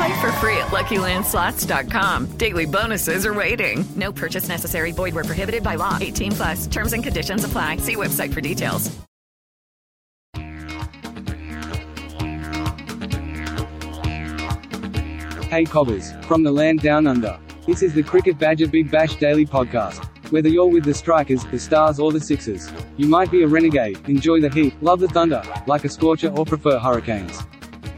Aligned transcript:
Play 0.00 0.18
for 0.18 0.32
free 0.32 0.56
at 0.56 0.68
LuckyLandSlots.com. 0.68 2.38
Daily 2.38 2.64
bonuses 2.64 3.26
are 3.26 3.34
waiting. 3.34 3.84
No 3.96 4.10
purchase 4.10 4.48
necessary. 4.48 4.92
Void 4.92 5.14
where 5.14 5.24
prohibited 5.24 5.62
by 5.62 5.74
law. 5.74 5.98
18 6.00 6.32
plus. 6.32 6.66
Terms 6.68 6.94
and 6.94 7.04
conditions 7.04 7.44
apply. 7.44 7.76
See 7.76 7.96
website 7.96 8.32
for 8.32 8.40
details. 8.40 8.90
Hey 15.50 15.66
Cobbers, 15.66 16.12
from 16.22 16.44
the 16.44 16.50
land 16.50 16.80
down 16.80 17.06
under. 17.06 17.38
This 17.66 17.82
is 17.82 17.92
the 17.92 18.02
Cricket 18.02 18.38
Badger 18.38 18.68
Big 18.68 18.90
Bash 18.90 19.16
Daily 19.16 19.44
Podcast. 19.44 20.02
Whether 20.30 20.48
you're 20.48 20.68
with 20.68 20.84
the 20.84 20.94
Strikers, 20.94 21.44
the 21.44 21.58
Stars, 21.58 22.00
or 22.00 22.10
the 22.10 22.20
Sixers, 22.20 22.72
you 22.96 23.06
might 23.06 23.30
be 23.30 23.42
a 23.42 23.46
renegade, 23.46 23.98
enjoy 24.08 24.40
the 24.40 24.48
heat, 24.48 24.82
love 24.82 25.00
the 25.00 25.08
thunder, 25.08 25.42
like 25.66 25.84
a 25.84 25.90
scorcher, 25.90 26.30
or 26.30 26.46
prefer 26.46 26.78
hurricanes. 26.78 27.42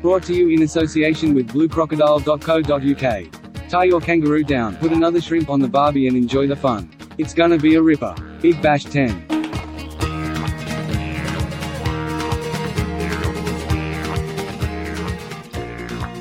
Brought 0.02 0.24
to 0.24 0.34
you 0.34 0.48
in 0.48 0.62
association 0.62 1.32
with 1.32 1.52
bluecrocodile.co.uk. 1.52 3.68
Tie 3.68 3.84
your 3.84 4.00
kangaroo 4.00 4.42
down, 4.42 4.76
put 4.76 4.90
another 4.90 5.20
shrimp 5.20 5.48
on 5.48 5.60
the 5.60 5.68
barbie, 5.68 6.08
and 6.08 6.16
enjoy 6.16 6.48
the 6.48 6.56
fun. 6.56 6.90
It's 7.18 7.32
gonna 7.32 7.56
be 7.56 7.76
a 7.76 7.82
ripper. 7.82 8.16
Big 8.40 8.60
Bash 8.60 8.84
10. 8.84 9.26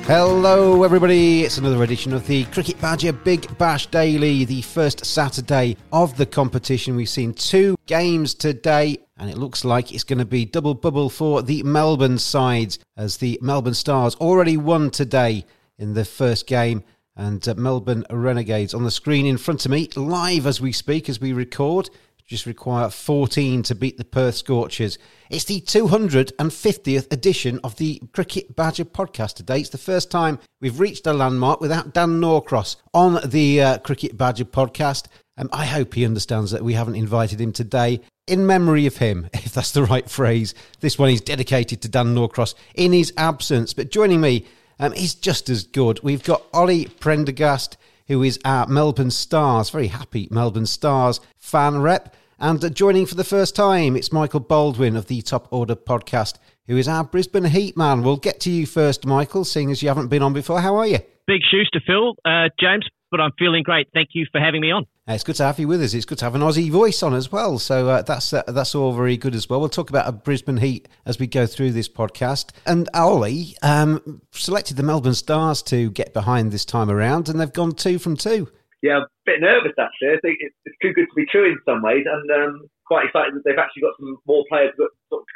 Hello, 0.06 0.84
everybody. 0.84 1.42
It's 1.42 1.58
another 1.58 1.82
edition 1.82 2.12
of 2.12 2.24
the 2.26 2.44
Cricket 2.46 2.80
Badger 2.80 3.12
Big 3.12 3.56
Bash 3.58 3.86
Daily, 3.86 4.44
the 4.44 4.62
first 4.62 5.04
Saturday 5.04 5.76
of 5.92 6.16
the 6.16 6.26
competition. 6.26 6.94
We've 6.94 7.08
seen 7.08 7.34
two 7.34 7.76
games 7.86 8.34
today, 8.34 8.98
and 9.22 9.30
it 9.30 9.38
looks 9.38 9.64
like 9.64 9.92
it's 9.94 10.02
going 10.02 10.18
to 10.18 10.24
be 10.24 10.44
double 10.44 10.74
bubble 10.74 11.08
for 11.08 11.42
the 11.42 11.62
Melbourne 11.62 12.18
sides 12.18 12.80
as 12.96 13.18
the 13.18 13.38
Melbourne 13.40 13.72
Stars 13.72 14.16
already 14.16 14.56
won 14.56 14.90
today 14.90 15.44
in 15.78 15.94
the 15.94 16.04
first 16.04 16.48
game. 16.48 16.82
And 17.14 17.46
uh, 17.46 17.54
Melbourne 17.54 18.04
Renegades 18.10 18.74
on 18.74 18.82
the 18.82 18.90
screen 18.90 19.24
in 19.24 19.38
front 19.38 19.64
of 19.64 19.70
me, 19.70 19.88
live 19.94 20.44
as 20.44 20.60
we 20.60 20.72
speak, 20.72 21.08
as 21.08 21.20
we 21.20 21.32
record. 21.32 21.88
Just 22.26 22.46
require 22.46 22.90
14 22.90 23.62
to 23.62 23.74
beat 23.76 23.96
the 23.96 24.04
Perth 24.04 24.34
Scorchers. 24.34 24.98
It's 25.30 25.44
the 25.44 25.60
250th 25.60 27.12
edition 27.12 27.60
of 27.62 27.76
the 27.76 28.02
Cricket 28.12 28.56
Badger 28.56 28.86
podcast 28.86 29.34
today. 29.34 29.60
It's 29.60 29.68
the 29.68 29.78
first 29.78 30.10
time 30.10 30.40
we've 30.60 30.80
reached 30.80 31.06
a 31.06 31.12
landmark 31.12 31.60
without 31.60 31.94
Dan 31.94 32.20
Norcross 32.20 32.74
on 32.92 33.20
the 33.24 33.62
uh, 33.62 33.78
Cricket 33.78 34.16
Badger 34.16 34.46
podcast. 34.46 35.06
Um, 35.36 35.48
I 35.52 35.64
hope 35.64 35.94
he 35.94 36.04
understands 36.04 36.50
that 36.50 36.62
we 36.62 36.74
haven't 36.74 36.96
invited 36.96 37.40
him 37.40 37.52
today 37.52 38.00
in 38.26 38.46
memory 38.46 38.86
of 38.86 38.98
him, 38.98 39.28
if 39.34 39.52
that's 39.52 39.72
the 39.72 39.84
right 39.84 40.08
phrase. 40.08 40.54
This 40.80 40.98
one 40.98 41.10
is 41.10 41.20
dedicated 41.20 41.82
to 41.82 41.88
Dan 41.88 42.14
Norcross 42.14 42.54
in 42.74 42.92
his 42.92 43.12
absence. 43.16 43.72
But 43.72 43.90
joining 43.90 44.20
me, 44.20 44.46
um, 44.78 44.92
he's 44.92 45.14
just 45.14 45.48
as 45.48 45.64
good. 45.64 46.00
We've 46.02 46.22
got 46.24 46.42
Ollie 46.52 46.86
Prendergast, 46.86 47.76
who 48.08 48.22
is 48.22 48.38
our 48.44 48.66
Melbourne 48.66 49.10
Stars, 49.10 49.70
very 49.70 49.88
happy 49.88 50.28
Melbourne 50.30 50.66
Stars 50.66 51.20
fan 51.38 51.80
rep. 51.80 52.14
And 52.38 52.74
joining 52.74 53.06
for 53.06 53.14
the 53.14 53.24
first 53.24 53.54
time, 53.54 53.96
it's 53.96 54.12
Michael 54.12 54.40
Baldwin 54.40 54.96
of 54.96 55.06
the 55.06 55.22
Top 55.22 55.46
Order 55.52 55.76
podcast, 55.76 56.38
who 56.66 56.76
is 56.76 56.88
our 56.88 57.04
Brisbane 57.04 57.44
Heat 57.44 57.76
man. 57.76 58.02
We'll 58.02 58.16
get 58.16 58.40
to 58.40 58.50
you 58.50 58.66
first, 58.66 59.06
Michael, 59.06 59.44
seeing 59.44 59.70
as 59.70 59.80
you 59.80 59.88
haven't 59.88 60.08
been 60.08 60.22
on 60.22 60.32
before. 60.32 60.60
How 60.60 60.76
are 60.76 60.86
you? 60.86 60.98
Big 61.28 61.42
shoes 61.48 61.70
to 61.72 61.80
fill, 61.86 62.16
uh, 62.24 62.48
James, 62.58 62.84
but 63.12 63.20
I'm 63.20 63.30
feeling 63.38 63.62
great. 63.62 63.86
Thank 63.94 64.08
you 64.14 64.26
for 64.32 64.40
having 64.40 64.60
me 64.60 64.72
on. 64.72 64.86
It's 65.08 65.24
good 65.24 65.34
to 65.36 65.44
have 65.44 65.58
you 65.58 65.66
with 65.66 65.82
us. 65.82 65.94
It's 65.94 66.04
good 66.04 66.18
to 66.18 66.24
have 66.24 66.36
an 66.36 66.42
Aussie 66.42 66.70
voice 66.70 67.02
on 67.02 67.12
as 67.12 67.32
well. 67.32 67.58
So 67.58 67.88
uh, 67.88 68.02
that's 68.02 68.32
uh, 68.32 68.44
that's 68.46 68.74
all 68.74 68.92
very 68.92 69.16
good 69.16 69.34
as 69.34 69.48
well. 69.48 69.58
We'll 69.58 69.68
talk 69.68 69.90
about 69.90 70.08
a 70.08 70.12
Brisbane 70.12 70.58
Heat 70.58 70.88
as 71.04 71.18
we 71.18 71.26
go 71.26 71.46
through 71.46 71.72
this 71.72 71.88
podcast. 71.88 72.50
And 72.66 72.88
Ollie 72.94 73.56
um, 73.62 74.22
selected 74.30 74.76
the 74.76 74.84
Melbourne 74.84 75.14
Stars 75.14 75.60
to 75.64 75.90
get 75.90 76.12
behind 76.12 76.52
this 76.52 76.64
time 76.64 76.88
around, 76.88 77.28
and 77.28 77.40
they've 77.40 77.52
gone 77.52 77.72
two 77.72 77.98
from 77.98 78.16
two 78.16 78.48
yeah, 78.82 78.98
a 78.98 79.06
bit 79.24 79.40
nervous 79.40 79.72
actually. 79.78 80.08
I 80.08 80.20
think 80.20 80.38
it's, 80.40 80.54
it's 80.64 80.76
too 80.82 80.92
good 80.92 81.06
to 81.06 81.14
be 81.14 81.26
true 81.30 81.46
in 81.46 81.58
some 81.64 81.82
ways, 81.82 82.04
and 82.04 82.30
um, 82.30 82.68
quite 82.92 83.06
excited 83.06 83.32
that 83.32 83.42
they've 83.44 83.58
actually 83.58 83.80
got 83.80 83.96
some 83.96 84.18
more 84.26 84.44
players 84.52 84.68
to 84.76 84.88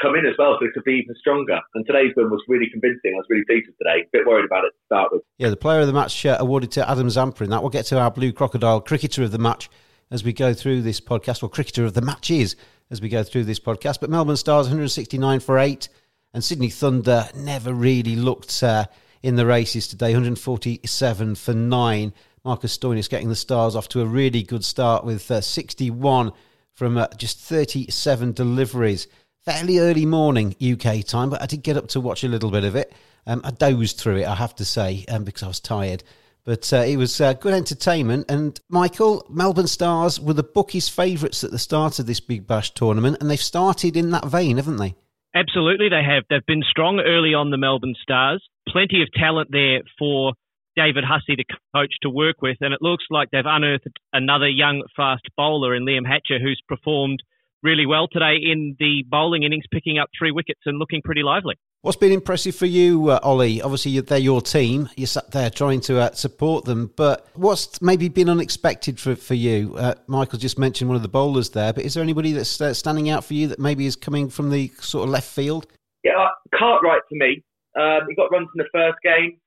come 0.03 0.15
in 0.15 0.27
as 0.27 0.37
well, 0.39 0.57
so 0.61 0.67
it 0.67 0.75
could 0.75 0.85
be 0.85 1.01
even 1.01 1.15
stronger. 1.17 1.59
And 1.75 1.87
today's 1.87 2.13
win 2.17 2.29
was 2.29 2.43
really 2.49 2.69
convincing. 2.71 3.17
I 3.17 3.25
was 3.25 3.27
really 3.31 3.49
pleased 3.49 3.69
with 3.69 3.79
today. 3.79 4.05
A 4.05 4.09
bit 4.13 4.27
worried 4.27 4.45
about 4.45 4.65
it 4.65 4.77
to 4.77 4.83
start 4.85 5.09
with. 5.11 5.23
Yeah, 5.39 5.49
the 5.49 5.57
player 5.57 5.81
of 5.81 5.87
the 5.87 5.95
match 5.95 6.27
uh, 6.27 6.37
awarded 6.39 6.71
to 6.73 6.89
Adam 6.89 7.09
Zampa. 7.09 7.47
that 7.47 7.63
we'll 7.63 7.71
get 7.71 7.87
to 7.87 7.99
our 7.99 8.11
Blue 8.11 8.33
Crocodile 8.33 8.83
cricketer 8.83 9.23
of 9.23 9.33
the 9.33 9.39
match 9.39 9.71
as 10.11 10.23
we 10.23 10.35
go 10.35 10.53
through 10.53 10.83
this 10.83 11.01
podcast, 11.01 11.43
or 11.43 11.49
cricketer 11.49 11.87
of 11.87 11.95
the 11.95 12.03
matches 12.03 12.57
as 12.91 13.01
we 13.01 13.09
go 13.09 13.23
through 13.25 13.45
this 13.45 13.59
podcast. 13.59 14.01
But 14.01 14.11
Melbourne 14.11 14.37
Stars 14.37 14.67
169 14.67 15.41
for 15.41 15.59
eight, 15.59 15.89
and 16.35 16.45
Sydney 16.45 16.69
Thunder 16.69 17.29
never 17.35 17.73
really 17.73 18.17
looked. 18.17 18.63
Uh, 18.63 18.85
in 19.23 19.35
the 19.35 19.47
races 19.47 19.89
today, 19.89 20.13
147 20.13 21.35
for 21.35 21.53
nine. 21.53 22.13
Marcus 22.45 22.79
Stoinis 22.79 23.11
getting 23.11 23.29
the 23.29 23.35
Stars 23.35 23.75
off 23.75 23.89
to 23.89 24.01
a 24.01 24.07
really 24.07 24.45
good 24.45 24.65
start 24.65 25.05
with 25.05 25.29
uh, 25.33 25.41
61 25.41 26.33
from 26.77 26.99
uh, 26.99 27.09
just 27.17 27.41
37 27.41 28.33
deliveries. 28.33 29.09
Fairly 29.45 29.79
early 29.79 30.07
morning 30.07 30.55
UK 30.61 31.05
time, 31.05 31.31
but 31.31 31.41
I 31.41 31.47
did 31.47 31.63
get 31.63 31.77
up 31.77 31.89
to 31.89 32.01
watch 32.01 32.23
a 32.23 32.29
little 32.29 32.51
bit 32.51 32.65
of 32.65 32.77
it. 32.77 32.93
Um, 33.27 33.41
I 33.45 33.51
dozed 33.51 33.99
through 33.99 34.19
it, 34.19 34.27
I 34.27 34.35
have 34.35 34.55
to 34.57 34.65
say, 34.65 35.05
um, 35.09 35.25
because 35.25 35.43
I 35.43 35.49
was 35.49 35.61
tired. 35.61 36.05
But 36.45 36.73
uh, 36.73 36.79
it 36.79 36.97
was 36.97 37.21
uh, 37.21 37.33
good 37.33 37.55
entertainment. 37.55 38.31
And 38.31 38.61
Michael, 38.69 39.27
Melbourne 39.29 39.67
Stars 39.67 40.21
were 40.21 40.35
the 40.35 40.43
bookies' 40.43 40.89
favourites 40.89 41.43
at 41.43 41.51
the 41.51 41.59
start 41.59 41.99
of 41.99 42.07
this 42.07 42.21
Big 42.21 42.47
Bash 42.47 42.73
tournament, 42.73 43.19
and 43.21 43.31
they've 43.31 43.41
started 43.41 43.97
in 43.97 44.11
that 44.11 44.27
vein, 44.27 44.57
haven't 44.57 44.77
they? 44.77 44.95
Absolutely, 45.35 45.89
they 45.89 46.03
have. 46.03 46.25
They've 46.29 46.47
been 46.47 46.65
strong 46.69 47.01
early 47.01 47.35
on 47.35 47.51
the 47.51 47.59
Melbourne 47.59 47.97
Stars. 48.01 48.43
Plenty 48.69 49.03
of 49.03 49.09
talent 49.13 49.51
there 49.51 49.83
for 49.99 50.35
David 50.77 51.05
Hussey, 51.05 51.37
the 51.37 51.45
coach, 51.75 51.95
to 52.03 52.11
work 52.11 52.43
with. 52.43 52.59
And 52.61 52.75
it 52.75 52.83
looks 52.83 53.05
like 53.11 53.31
they've 53.31 53.43
unearthed 53.45 53.89
another 54.13 54.49
young 54.49 54.83
fast 54.95 55.25
bowler 55.37 55.75
in 55.75 55.85
Liam 55.85 56.07
Hatcher 56.07 56.39
who's 56.41 56.61
performed 56.69 57.23
really 57.63 57.87
well 57.87 58.07
today 58.11 58.37
in 58.41 58.77
the 58.79 59.05
bowling 59.09 59.43
innings, 59.43 59.65
picking 59.73 59.99
up 59.99 60.09
three 60.17 60.31
wickets 60.31 60.61
and 60.67 60.79
looking 60.79 61.03
pretty 61.03 61.23
lively. 61.23 61.57
What's 61.83 61.97
been 61.97 62.13
impressive 62.13 62.57
for 62.57 62.67
you, 62.67 63.11
uh, 63.11 63.21
Ollie? 63.23 63.63
Obviously, 63.63 64.01
they're 64.01 64.19
your 64.19 64.41
team. 64.41 64.89
You're 64.97 65.07
sat 65.07 65.31
there 65.31 65.51
trying 65.51 65.81
to 65.83 66.01
uh, 66.01 66.13
support 66.13 66.65
them, 66.65 66.91
but 66.97 67.29
what's 67.35 67.81
maybe 67.81 68.09
been 68.09 68.29
unexpected 68.29 68.99
for, 68.99 69.15
for 69.15 69.35
you? 69.35 69.77
Uh, 69.77 69.95
Michael 70.07 70.39
just 70.39 70.59
mentioned 70.59 70.89
one 70.89 70.97
of 70.97 71.03
the 71.03 71.09
bowlers 71.09 71.51
there, 71.51 71.73
but 71.73 71.85
is 71.85 71.95
there 71.95 72.03
anybody 72.03 72.33
that's 72.33 72.61
uh, 72.61 72.75
standing 72.75 73.09
out 73.09 73.25
for 73.25 73.35
you 73.35 73.47
that 73.49 73.59
maybe 73.59 73.87
is 73.87 73.95
coming 73.95 74.29
from 74.29 74.51
the 74.51 74.73
sort 74.81 75.05
of 75.05 75.11
left 75.11 75.29
field? 75.29 75.67
Yeah, 76.03 76.19
uh, 76.19 76.29
Cartwright 76.59 77.03
to 77.09 77.17
me. 77.17 77.43
Um, 77.79 78.01
he 78.09 78.17
got 78.17 78.33
runs 78.33 78.49
in 78.55 78.59
the 78.59 78.69
first 78.73 78.97
game 79.05 79.39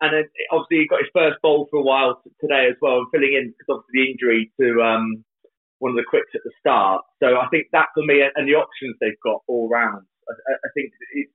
and 0.00 0.12
then 0.12 0.24
obviously 0.52 0.84
he 0.84 0.88
got 0.88 1.00
his 1.00 1.12
first 1.14 1.40
bowl 1.42 1.68
for 1.70 1.78
a 1.80 1.86
while 1.86 2.20
today 2.40 2.68
as 2.68 2.76
well, 2.80 3.04
and 3.04 3.10
filling 3.12 3.34
in 3.34 3.52
because 3.52 3.80
obviously 3.80 3.94
the 3.96 4.10
injury 4.12 4.40
to 4.60 4.82
um, 4.82 5.24
one 5.78 5.92
of 5.92 5.98
the 5.98 6.08
quicks 6.08 6.32
at 6.34 6.44
the 6.44 6.52
start. 6.60 7.02
So 7.22 7.36
I 7.36 7.48
think 7.48 7.68
that 7.72 7.92
for 7.94 8.04
me 8.04 8.20
and 8.24 8.48
the 8.48 8.56
options 8.56 8.96
they've 9.00 9.20
got 9.24 9.40
all 9.48 9.68
round. 9.68 10.04
I, 10.28 10.32
I 10.58 10.68
think 10.74 10.92
it's, 11.14 11.32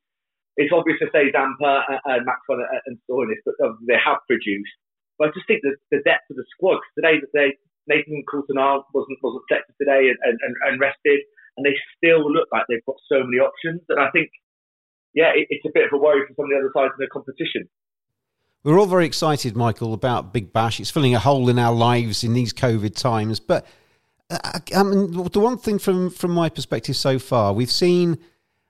it's 0.58 0.74
obvious 0.74 1.00
to 1.00 1.10
say 1.14 1.32
Zampa 1.32 1.86
and 2.06 2.26
Maxwell 2.26 2.62
and 2.86 2.98
Stoinis, 3.08 3.42
but 3.46 3.56
they 3.88 3.98
have 3.98 4.20
produced. 4.28 4.76
But 5.18 5.30
I 5.30 5.38
just 5.38 5.48
think 5.48 5.62
the, 5.62 5.78
the 5.94 6.02
depth 6.04 6.30
of 6.30 6.38
the 6.38 6.46
squad 6.54 6.82
today 6.98 7.22
that 7.22 7.34
they 7.34 7.58
Nathan 7.88 8.24
Coulthard 8.30 8.86
wasn't 8.94 9.20
wasn't 9.22 9.46
selected 9.48 9.76
today 9.82 10.10
and, 10.10 10.38
and, 10.42 10.54
and 10.70 10.80
rested, 10.80 11.22
and 11.58 11.66
they 11.66 11.74
still 11.98 12.22
look 12.26 12.48
like 12.52 12.66
they've 12.70 12.86
got 12.86 13.02
so 13.10 13.26
many 13.26 13.42
options. 13.42 13.82
And 13.90 14.00
I 14.00 14.10
think, 14.12 14.30
yeah, 15.14 15.34
it, 15.34 15.48
it's 15.50 15.66
a 15.66 15.74
bit 15.74 15.86
of 15.86 15.94
a 15.94 16.02
worry 16.02 16.22
for 16.28 16.34
some 16.38 16.46
of 16.46 16.52
the 16.54 16.62
other 16.62 16.74
sides 16.74 16.94
in 16.98 17.02
the 17.02 17.10
competition. 17.10 17.66
We're 18.64 18.80
all 18.80 18.86
very 18.86 19.08
excited, 19.08 19.56
Michael, 19.56 19.94
about 19.94 20.34
Big 20.34 20.54
Bash. 20.54 20.80
It's 20.80 20.92
filling 20.92 21.16
a 21.16 21.20
hole 21.20 21.50
in 21.50 21.58
our 21.58 21.74
lives 21.74 22.24
in 22.24 22.34
these 22.34 22.54
COVID 22.54 22.96
times. 22.96 23.40
But 23.40 23.66
uh, 24.30 24.60
I 24.76 24.84
mean, 24.84 25.12
the 25.30 25.40
one 25.40 25.58
thing 25.58 25.80
from 25.80 26.12
from 26.12 26.32
my 26.32 26.50
perspective 26.50 26.96
so 26.96 27.20
far, 27.20 27.54
we've 27.54 27.72
seen. 27.72 28.20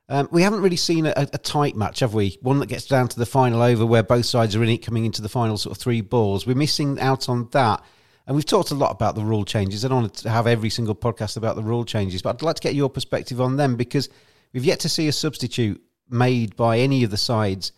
Um, 0.10 0.28
we 0.30 0.42
haven't 0.42 0.62
really 0.62 0.76
seen 0.76 1.06
a, 1.06 1.14
a, 1.16 1.38
tight 1.38 1.78
match, 1.78 2.02
have 2.02 2.14
we? 2.14 2.38
One 2.42 2.60
that 2.60 2.66
gets 2.66 2.86
down 2.86 3.08
to 3.08 3.18
the 3.18 3.26
final 3.26 3.62
over 3.62 3.86
where 3.86 4.04
both 4.04 4.26
sides 4.26 4.58
are 4.58 4.64
in 4.64 4.68
it, 4.68 4.80
coming 4.80 5.06
into 5.06 5.22
the 5.22 5.30
final 5.30 5.56
sort 5.56 5.78
of 5.78 5.82
three 5.82 6.02
balls. 6.02 6.46
We're 6.46 6.54
missing 6.54 7.00
out 7.00 7.30
on 7.30 7.48
that. 7.54 7.82
And 8.28 8.36
we've 8.36 8.46
talked 8.46 8.72
a 8.72 8.76
lot 8.76 8.92
about 8.92 9.16
the 9.16 9.24
rule 9.24 9.46
changes. 9.46 9.86
I 9.86 9.88
don't 9.88 10.02
want 10.02 10.16
to 10.16 10.30
have 10.30 10.48
every 10.48 10.70
single 10.70 10.96
podcast 10.96 11.38
about 11.38 11.56
the 11.56 11.64
rule 11.64 11.86
changes, 11.86 12.22
but 12.22 12.32
I'd 12.32 12.42
like 12.42 12.58
to 12.58 12.62
get 12.62 12.76
your 12.76 12.90
perspective 12.90 13.40
on 13.40 13.56
them 13.56 13.78
because 13.78 14.10
we've 14.52 14.66
yet 14.66 14.82
to 14.82 14.90
see 14.90 15.08
a 15.08 15.14
substitute 15.14 15.82
made 16.10 16.58
by 16.58 16.80
any 16.80 17.06
of 17.06 17.12
the 17.12 17.16
sides 17.16 17.72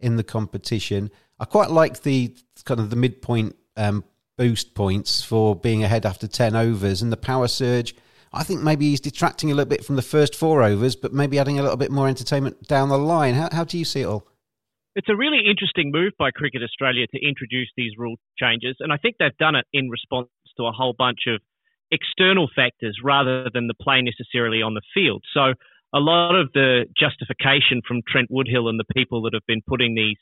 in 0.00 0.16
the 0.16 0.24
competition. 0.24 1.08
I 1.38 1.44
quite 1.44 1.70
like 1.70 2.02
the 2.02 2.34
kind 2.64 2.80
of 2.80 2.90
the 2.90 2.96
midpoint 2.96 3.56
um, 3.76 4.04
boost 4.38 4.74
points 4.74 5.22
for 5.22 5.54
being 5.54 5.84
ahead 5.84 6.06
after 6.06 6.26
10 6.26 6.56
overs 6.56 7.02
and 7.02 7.12
the 7.12 7.16
power 7.16 7.48
surge. 7.48 7.94
I 8.32 8.42
think 8.42 8.62
maybe 8.62 8.90
he's 8.90 9.00
detracting 9.00 9.50
a 9.50 9.54
little 9.54 9.68
bit 9.68 9.84
from 9.84 9.96
the 9.96 10.02
first 10.02 10.34
four 10.34 10.62
overs, 10.62 10.96
but 10.96 11.12
maybe 11.12 11.38
adding 11.38 11.58
a 11.58 11.62
little 11.62 11.76
bit 11.76 11.90
more 11.90 12.08
entertainment 12.08 12.66
down 12.68 12.88
the 12.88 12.98
line. 12.98 13.34
How, 13.34 13.48
how 13.52 13.64
do 13.64 13.78
you 13.78 13.84
see 13.84 14.02
it 14.02 14.06
all? 14.06 14.26
It's 14.94 15.08
a 15.08 15.16
really 15.16 15.40
interesting 15.48 15.90
move 15.92 16.12
by 16.18 16.30
Cricket 16.30 16.62
Australia 16.62 17.06
to 17.08 17.26
introduce 17.26 17.68
these 17.76 17.92
rule 17.98 18.16
changes, 18.38 18.76
and 18.80 18.92
I 18.92 18.96
think 18.96 19.16
they've 19.18 19.36
done 19.38 19.54
it 19.54 19.66
in 19.72 19.90
response 19.90 20.28
to 20.56 20.64
a 20.64 20.72
whole 20.72 20.94
bunch 20.96 21.20
of 21.28 21.40
external 21.90 22.48
factors 22.54 22.98
rather 23.04 23.48
than 23.52 23.68
the 23.68 23.74
play 23.74 24.00
necessarily 24.02 24.62
on 24.62 24.74
the 24.74 24.82
field. 24.94 25.22
So 25.34 25.52
a 25.94 26.00
lot 26.00 26.34
of 26.34 26.50
the 26.52 26.86
justification 26.98 27.82
from 27.86 28.00
Trent 28.08 28.30
Woodhill 28.30 28.68
and 28.68 28.80
the 28.80 28.92
people 28.94 29.22
that 29.22 29.34
have 29.34 29.46
been 29.46 29.62
putting 29.66 29.94
these 29.94 30.16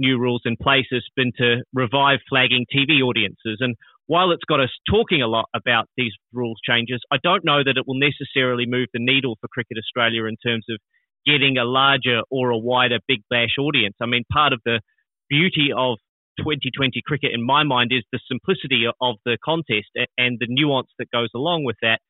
new 0.00 0.18
rules 0.18 0.42
in 0.44 0.56
place 0.56 0.86
has 0.90 1.04
been 1.14 1.30
to 1.38 1.62
revive 1.72 2.18
flagging 2.28 2.66
TV 2.74 3.02
audiences. 3.02 3.58
And 3.60 3.76
while 4.06 4.32
it's 4.32 4.44
got 4.48 4.58
us 4.58 4.70
talking 4.90 5.22
a 5.22 5.28
lot 5.28 5.46
about 5.54 5.86
these 5.96 6.12
rules 6.32 6.58
changes, 6.66 7.00
I 7.12 7.18
don't 7.22 7.44
know 7.44 7.62
that 7.62 7.76
it 7.76 7.86
will 7.86 8.00
necessarily 8.00 8.64
move 8.66 8.88
the 8.92 8.98
needle 8.98 9.36
for 9.40 9.48
Cricket 9.48 9.78
Australia 9.78 10.24
in 10.24 10.36
terms 10.44 10.64
of 10.68 10.78
getting 11.26 11.58
a 11.58 11.64
larger 11.64 12.22
or 12.30 12.50
a 12.50 12.58
wider 12.58 12.98
Big 13.06 13.20
Bash 13.30 13.54
audience. 13.60 13.94
I 14.00 14.06
mean, 14.06 14.24
part 14.32 14.52
of 14.52 14.60
the 14.64 14.80
beauty 15.28 15.70
of 15.76 15.98
2020 16.38 17.02
cricket, 17.06 17.30
in 17.32 17.44
my 17.44 17.62
mind, 17.62 17.92
is 17.92 18.02
the 18.10 18.20
simplicity 18.26 18.86
of 19.00 19.16
the 19.24 19.36
contest 19.44 19.92
and 20.16 20.38
the 20.40 20.46
nuance 20.48 20.88
that 20.98 21.10
goes 21.12 21.28
along 21.34 21.64
with 21.64 21.76
that. 21.82 22.00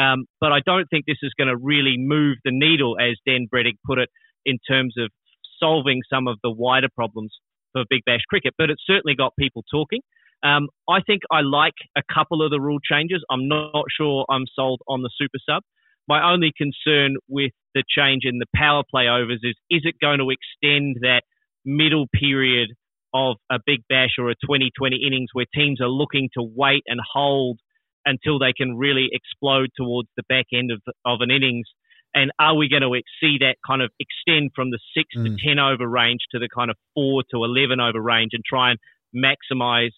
Um, 0.00 0.24
but 0.40 0.50
I 0.52 0.58
don't 0.64 0.86
think 0.90 1.04
this 1.06 1.22
is 1.22 1.32
going 1.38 1.48
to 1.48 1.56
really 1.56 1.96
move 1.98 2.38
the 2.44 2.50
needle, 2.52 2.96
as 2.98 3.16
Dan 3.26 3.46
Brettig 3.52 3.76
put 3.86 3.98
it, 3.98 4.08
in 4.44 4.58
terms 4.68 4.94
of 4.98 5.10
solving 5.58 6.02
some 6.12 6.28
of 6.28 6.38
the 6.42 6.50
wider 6.50 6.88
problems 6.94 7.32
for 7.72 7.84
Big 7.90 8.02
Bash 8.06 8.22
cricket, 8.28 8.54
but 8.56 8.70
it's 8.70 8.82
certainly 8.86 9.14
got 9.14 9.32
people 9.38 9.64
talking. 9.70 10.00
Um, 10.42 10.68
I 10.88 11.00
think 11.00 11.22
I 11.30 11.40
like 11.40 11.74
a 11.96 12.02
couple 12.12 12.42
of 12.42 12.50
the 12.50 12.60
rule 12.60 12.78
changes. 12.80 13.24
I'm 13.30 13.48
not 13.48 13.84
sure 13.96 14.26
I'm 14.30 14.44
sold 14.54 14.80
on 14.86 15.02
the 15.02 15.10
super 15.16 15.38
sub. 15.48 15.62
My 16.06 16.32
only 16.32 16.52
concern 16.56 17.16
with 17.28 17.52
the 17.74 17.82
change 17.88 18.22
in 18.24 18.38
the 18.38 18.46
power 18.54 18.82
play 18.88 19.08
overs 19.08 19.40
is 19.42 19.56
is 19.70 19.82
it 19.84 19.94
going 20.00 20.18
to 20.18 20.28
extend 20.30 20.98
that 21.00 21.22
middle 21.64 22.06
period 22.12 22.70
of 23.14 23.36
a 23.50 23.58
big 23.64 23.80
bash 23.88 24.18
or 24.18 24.28
a 24.28 24.34
2020 24.34 24.96
innings 25.06 25.30
where 25.32 25.46
teams 25.54 25.80
are 25.80 25.88
looking 25.88 26.28
to 26.34 26.42
wait 26.42 26.82
and 26.86 27.00
hold 27.00 27.58
until 28.04 28.38
they 28.38 28.52
can 28.52 28.76
really 28.76 29.08
explode 29.12 29.70
towards 29.76 30.08
the 30.16 30.24
back 30.28 30.46
end 30.52 30.70
of, 30.70 30.82
of 31.06 31.20
an 31.20 31.30
innings 31.30 31.66
and 32.14 32.30
are 32.38 32.54
we 32.54 32.68
going 32.68 32.82
to 32.82 33.02
see 33.20 33.38
that 33.40 33.56
kind 33.66 33.82
of 33.82 33.90
extend 33.98 34.52
from 34.54 34.70
the 34.70 34.78
six 34.96 35.08
mm. 35.16 35.24
to 35.24 35.48
10 35.48 35.58
over 35.58 35.86
range 35.86 36.20
to 36.30 36.38
the 36.38 36.48
kind 36.54 36.70
of 36.70 36.76
four 36.94 37.24
to 37.30 37.44
11 37.44 37.80
over 37.80 38.00
range 38.00 38.30
and 38.32 38.44
try 38.44 38.70
and 38.70 38.78
maximize 39.14 39.90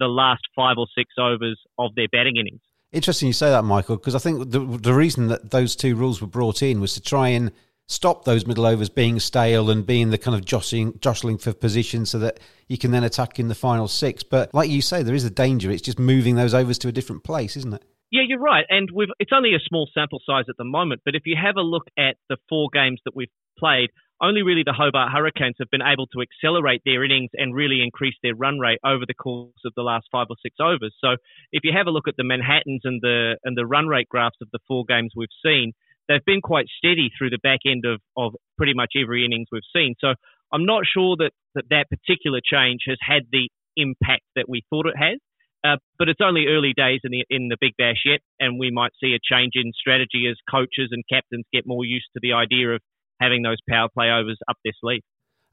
the 0.00 0.06
last 0.06 0.42
five 0.56 0.76
or 0.78 0.86
six 0.96 1.12
overs 1.18 1.60
of 1.78 1.94
their 1.94 2.08
batting 2.08 2.36
innings? 2.36 2.60
Interesting 2.90 3.26
you 3.26 3.34
say 3.34 3.50
that, 3.50 3.64
Michael, 3.64 3.96
because 3.96 4.14
I 4.14 4.18
think 4.18 4.50
the, 4.50 4.60
the 4.60 4.94
reason 4.94 5.28
that 5.28 5.50
those 5.50 5.76
two 5.76 5.94
rules 5.94 6.22
were 6.22 6.26
brought 6.26 6.62
in 6.62 6.80
was 6.80 6.94
to 6.94 7.02
try 7.02 7.28
and 7.28 7.52
stop 7.86 8.24
those 8.24 8.46
middle 8.46 8.66
overs 8.66 8.88
being 8.88 9.20
stale 9.20 9.70
and 9.70 9.84
being 9.84 10.10
the 10.10 10.18
kind 10.18 10.34
of 10.34 10.44
jostling, 10.44 10.98
jostling 11.00 11.36
for 11.36 11.52
position 11.52 12.06
so 12.06 12.18
that 12.18 12.40
you 12.66 12.78
can 12.78 12.90
then 12.90 13.04
attack 13.04 13.38
in 13.38 13.48
the 13.48 13.54
final 13.54 13.88
six. 13.88 14.22
But 14.22 14.54
like 14.54 14.70
you 14.70 14.80
say, 14.80 15.02
there 15.02 15.14
is 15.14 15.24
a 15.24 15.30
danger. 15.30 15.70
It's 15.70 15.82
just 15.82 15.98
moving 15.98 16.36
those 16.36 16.54
overs 16.54 16.78
to 16.78 16.88
a 16.88 16.92
different 16.92 17.24
place, 17.24 17.56
isn't 17.56 17.74
it? 17.74 17.84
Yeah, 18.10 18.22
you're 18.26 18.40
right. 18.40 18.64
And 18.68 18.88
we've, 18.94 19.08
it's 19.18 19.32
only 19.34 19.54
a 19.54 19.60
small 19.68 19.88
sample 19.92 20.20
size 20.24 20.44
at 20.48 20.56
the 20.56 20.64
moment, 20.64 21.02
but 21.04 21.14
if 21.14 21.22
you 21.26 21.36
have 21.40 21.56
a 21.56 21.62
look 21.62 21.84
at 21.98 22.16
the 22.28 22.38
four 22.48 22.68
games 22.72 23.00
that 23.04 23.14
we've 23.14 23.28
played, 23.58 23.90
only 24.20 24.42
really 24.42 24.62
the 24.64 24.72
Hobart 24.72 25.12
Hurricanes 25.12 25.56
have 25.58 25.70
been 25.70 25.82
able 25.82 26.06
to 26.08 26.22
accelerate 26.22 26.82
their 26.84 27.04
innings 27.04 27.30
and 27.34 27.54
really 27.54 27.82
increase 27.82 28.16
their 28.22 28.34
run 28.34 28.58
rate 28.58 28.80
over 28.84 29.04
the 29.06 29.14
course 29.14 29.62
of 29.64 29.72
the 29.76 29.82
last 29.82 30.06
five 30.10 30.26
or 30.30 30.36
six 30.42 30.56
overs. 30.58 30.94
So 31.00 31.16
if 31.52 31.62
you 31.64 31.72
have 31.76 31.86
a 31.86 31.90
look 31.90 32.08
at 32.08 32.16
the 32.16 32.24
Manhattans 32.24 32.80
and 32.84 33.00
the 33.00 33.36
and 33.44 33.56
the 33.56 33.66
run 33.66 33.86
rate 33.86 34.08
graphs 34.08 34.38
of 34.42 34.48
the 34.52 34.58
four 34.66 34.84
games 34.88 35.12
we've 35.14 35.28
seen, 35.44 35.72
they've 36.08 36.24
been 36.24 36.40
quite 36.40 36.66
steady 36.78 37.10
through 37.16 37.30
the 37.30 37.38
back 37.42 37.60
end 37.66 37.84
of, 37.84 38.00
of 38.16 38.34
pretty 38.56 38.74
much 38.74 38.94
every 39.00 39.24
innings 39.24 39.48
we've 39.52 39.62
seen. 39.72 39.94
So 40.00 40.14
I'm 40.52 40.64
not 40.64 40.82
sure 40.92 41.14
that, 41.18 41.30
that 41.54 41.64
that 41.70 41.86
particular 41.88 42.40
change 42.42 42.80
has 42.88 42.98
had 43.00 43.22
the 43.30 43.48
impact 43.76 44.24
that 44.34 44.48
we 44.48 44.62
thought 44.68 44.86
it 44.86 44.96
has. 44.98 45.18
Uh, 45.64 45.76
but 45.98 46.08
it's 46.08 46.20
only 46.22 46.46
early 46.48 46.72
days 46.76 47.00
in 47.02 47.10
the 47.10 47.24
in 47.30 47.48
the 47.48 47.56
Big 47.60 47.72
Bash 47.76 48.02
yet, 48.04 48.20
and 48.38 48.58
we 48.58 48.70
might 48.70 48.92
see 49.02 49.14
a 49.14 49.18
change 49.22 49.52
in 49.54 49.72
strategy 49.78 50.26
as 50.30 50.36
coaches 50.50 50.90
and 50.92 51.02
captains 51.10 51.44
get 51.52 51.66
more 51.66 51.84
used 51.84 52.06
to 52.14 52.20
the 52.22 52.32
idea 52.32 52.74
of 52.74 52.80
having 53.20 53.42
those 53.42 53.58
power 53.68 53.88
play 53.92 54.10
overs 54.10 54.38
up 54.48 54.56
their 54.64 54.74
sleeve. 54.80 55.02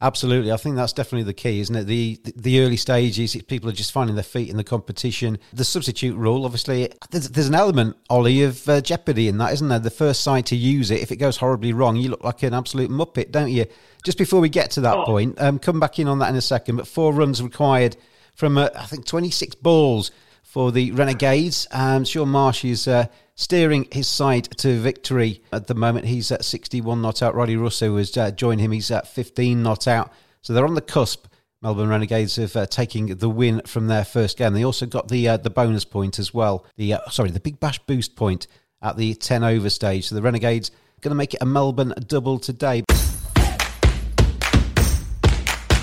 Absolutely, 0.02 0.52
I 0.52 0.58
think 0.58 0.76
that's 0.76 0.92
definitely 0.92 1.24
the 1.24 1.34
key, 1.34 1.62
isn't 1.62 1.76
it? 1.76 1.86
The 1.86 2.20
the 2.36 2.60
early 2.60 2.76
stages, 2.76 3.36
people 3.48 3.70
are 3.70 3.74
just 3.74 3.94
finding 3.94 4.16
their 4.16 4.24
feet 4.24 4.50
in 4.50 4.58
the 4.58 4.64
competition. 4.64 5.40
The 5.54 5.64
substitute 5.64 6.18
rule, 6.18 6.44
obviously, 6.44 6.92
there's, 7.12 7.30
there's 7.30 7.48
an 7.48 7.56
element, 7.56 7.96
Ollie, 8.10 8.44
of 8.44 8.68
uh, 8.68 8.82
jeopardy 8.82 9.30
in 9.30 9.38
that, 9.38 9.54
isn't 9.54 9.70
there? 9.70 9.80
The 9.80 9.90
first 9.90 10.22
side 10.22 10.46
to 10.48 10.56
use 10.56 10.92
it, 10.92 11.02
if 11.02 11.12
it 11.12 11.16
goes 11.16 11.38
horribly 11.38 11.72
wrong, 11.72 11.96
you 11.96 12.10
look 12.10 12.26
like 12.26 12.44
an 12.44 12.54
absolute 12.54 12.92
muppet, 12.92 13.32
don't 13.32 13.50
you? 13.50 13.66
Just 14.04 14.18
before 14.18 14.42
we 14.42 14.50
get 14.50 14.70
to 14.72 14.82
that 14.82 14.98
oh. 14.98 15.06
point, 15.06 15.42
um, 15.42 15.60
come 15.60 15.80
back 15.80 15.98
in 15.98 16.10
on 16.10 16.20
that 16.20 16.30
in 16.30 16.36
a 16.36 16.42
second. 16.42 16.76
But 16.76 16.88
four 16.88 17.14
runs 17.14 17.42
required 17.42 17.96
from 18.36 18.58
uh, 18.58 18.70
I 18.76 18.86
think 18.86 19.06
26 19.06 19.56
balls 19.56 20.12
for 20.44 20.72
the 20.72 20.92
Renegades. 20.92 21.68
Um, 21.72 22.06
Shaun 22.06 22.30
Marsh 22.30 22.64
is 22.64 22.88
uh, 22.88 23.08
steering 23.36 23.88
his 23.92 24.08
side 24.08 24.46
to 24.58 24.80
victory 24.80 25.42
at 25.52 25.68
the 25.68 25.76
moment. 25.76 26.06
He's 26.06 26.32
at 26.32 26.46
61 26.46 27.02
not 27.02 27.22
out. 27.22 27.36
Roddy 27.36 27.56
Rossouw 27.56 27.98
has 27.98 28.16
uh, 28.16 28.32
joined 28.32 28.62
him. 28.62 28.72
He's 28.72 28.92
at 28.92 29.08
15 29.08 29.64
not 29.64 29.88
out. 29.88 30.12
So 30.42 30.54
they're 30.54 30.66
on 30.66 30.76
the 30.76 30.82
cusp. 30.82 31.28
Melbourne 31.62 31.90
Renegades 31.90 32.38
of 32.38 32.56
uh, 32.56 32.68
taking 32.68 33.08
the 33.08 33.30
win 33.30 33.62
from 33.66 33.88
their 33.88 34.06
first 34.06 34.38
game. 34.38 34.54
They 34.54 34.64
also 34.64 34.86
got 34.86 35.08
the 35.08 35.28
uh, 35.28 35.38
the 35.38 35.50
bonus 35.50 35.84
point 35.84 36.20
as 36.20 36.32
well. 36.32 36.64
The 36.76 36.94
uh, 36.94 37.10
sorry, 37.10 37.32
the 37.32 37.40
Big 37.40 37.60
Bash 37.60 37.80
boost 37.80 38.16
point 38.16 38.46
at 38.84 38.98
the 38.98 39.16
10 39.16 39.44
over 39.44 39.70
stage. 39.72 40.08
So 40.08 40.16
the 40.16 40.22
Renegades 40.22 40.70
going 41.06 41.12
to 41.12 41.16
make 41.16 41.36
it 41.36 41.42
a 41.42 41.46
Melbourne 41.46 41.94
double 42.08 42.40
today. 42.40 42.84